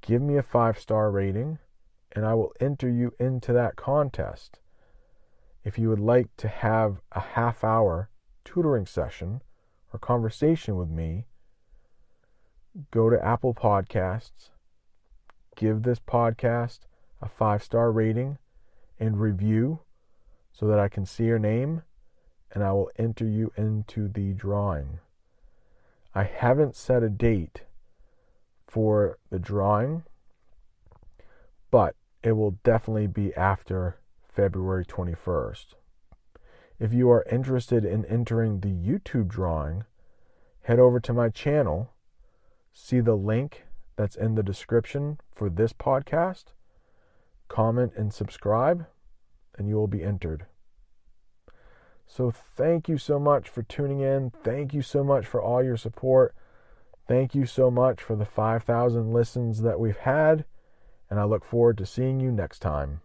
Give 0.00 0.22
me 0.22 0.38
a 0.38 0.42
five 0.42 0.78
star 0.78 1.10
rating, 1.10 1.58
and 2.12 2.24
I 2.24 2.32
will 2.32 2.54
enter 2.58 2.88
you 2.88 3.12
into 3.20 3.52
that 3.52 3.76
contest. 3.76 4.60
If 5.62 5.78
you 5.78 5.90
would 5.90 6.00
like 6.00 6.34
to 6.38 6.48
have 6.48 7.02
a 7.12 7.20
half 7.20 7.62
hour 7.62 8.08
tutoring 8.46 8.86
session 8.86 9.42
or 9.92 9.98
conversation 9.98 10.76
with 10.76 10.88
me, 10.88 11.26
go 12.90 13.10
to 13.10 13.22
Apple 13.22 13.52
Podcasts 13.52 14.48
give 15.54 15.82
this 15.82 15.98
podcast 15.98 16.78
a 17.20 17.28
five 17.28 17.62
star 17.62 17.92
rating 17.92 18.38
and 18.98 19.20
review 19.20 19.80
so 20.50 20.66
that 20.66 20.78
I 20.78 20.88
can 20.88 21.04
see 21.04 21.24
your 21.24 21.38
name 21.38 21.82
and 22.52 22.62
I 22.62 22.72
will 22.72 22.90
enter 22.98 23.26
you 23.26 23.52
into 23.56 24.08
the 24.08 24.32
drawing. 24.32 24.98
I 26.14 26.24
haven't 26.24 26.76
set 26.76 27.02
a 27.02 27.08
date 27.08 27.62
for 28.66 29.18
the 29.30 29.38
drawing, 29.38 30.04
but 31.70 31.96
it 32.22 32.32
will 32.32 32.58
definitely 32.62 33.06
be 33.06 33.34
after 33.34 33.98
February 34.28 34.84
21st. 34.84 35.74
If 36.78 36.92
you 36.92 37.10
are 37.10 37.24
interested 37.30 37.84
in 37.84 38.04
entering 38.04 38.60
the 38.60 38.68
YouTube 38.68 39.28
drawing, 39.28 39.84
head 40.62 40.78
over 40.78 41.00
to 41.00 41.12
my 41.12 41.28
channel, 41.28 41.90
see 42.72 43.00
the 43.00 43.14
link 43.14 43.64
that's 43.96 44.16
in 44.16 44.34
the 44.34 44.42
description 44.42 45.18
for 45.34 45.48
this 45.48 45.72
podcast. 45.72 46.46
Comment 47.48 47.92
and 47.96 48.12
subscribe, 48.12 48.86
and 49.56 49.68
you 49.68 49.76
will 49.76 49.86
be 49.86 50.02
entered. 50.02 50.46
So, 52.14 52.30
thank 52.30 52.90
you 52.90 52.98
so 52.98 53.18
much 53.18 53.48
for 53.48 53.62
tuning 53.62 54.00
in. 54.00 54.32
Thank 54.44 54.74
you 54.74 54.82
so 54.82 55.02
much 55.02 55.24
for 55.24 55.40
all 55.40 55.64
your 55.64 55.78
support. 55.78 56.34
Thank 57.08 57.34
you 57.34 57.46
so 57.46 57.70
much 57.70 58.02
for 58.02 58.16
the 58.16 58.26
5,000 58.26 59.14
listens 59.14 59.62
that 59.62 59.80
we've 59.80 59.96
had, 59.96 60.44
and 61.08 61.18
I 61.18 61.24
look 61.24 61.42
forward 61.42 61.78
to 61.78 61.86
seeing 61.86 62.20
you 62.20 62.30
next 62.30 62.58
time. 62.58 63.00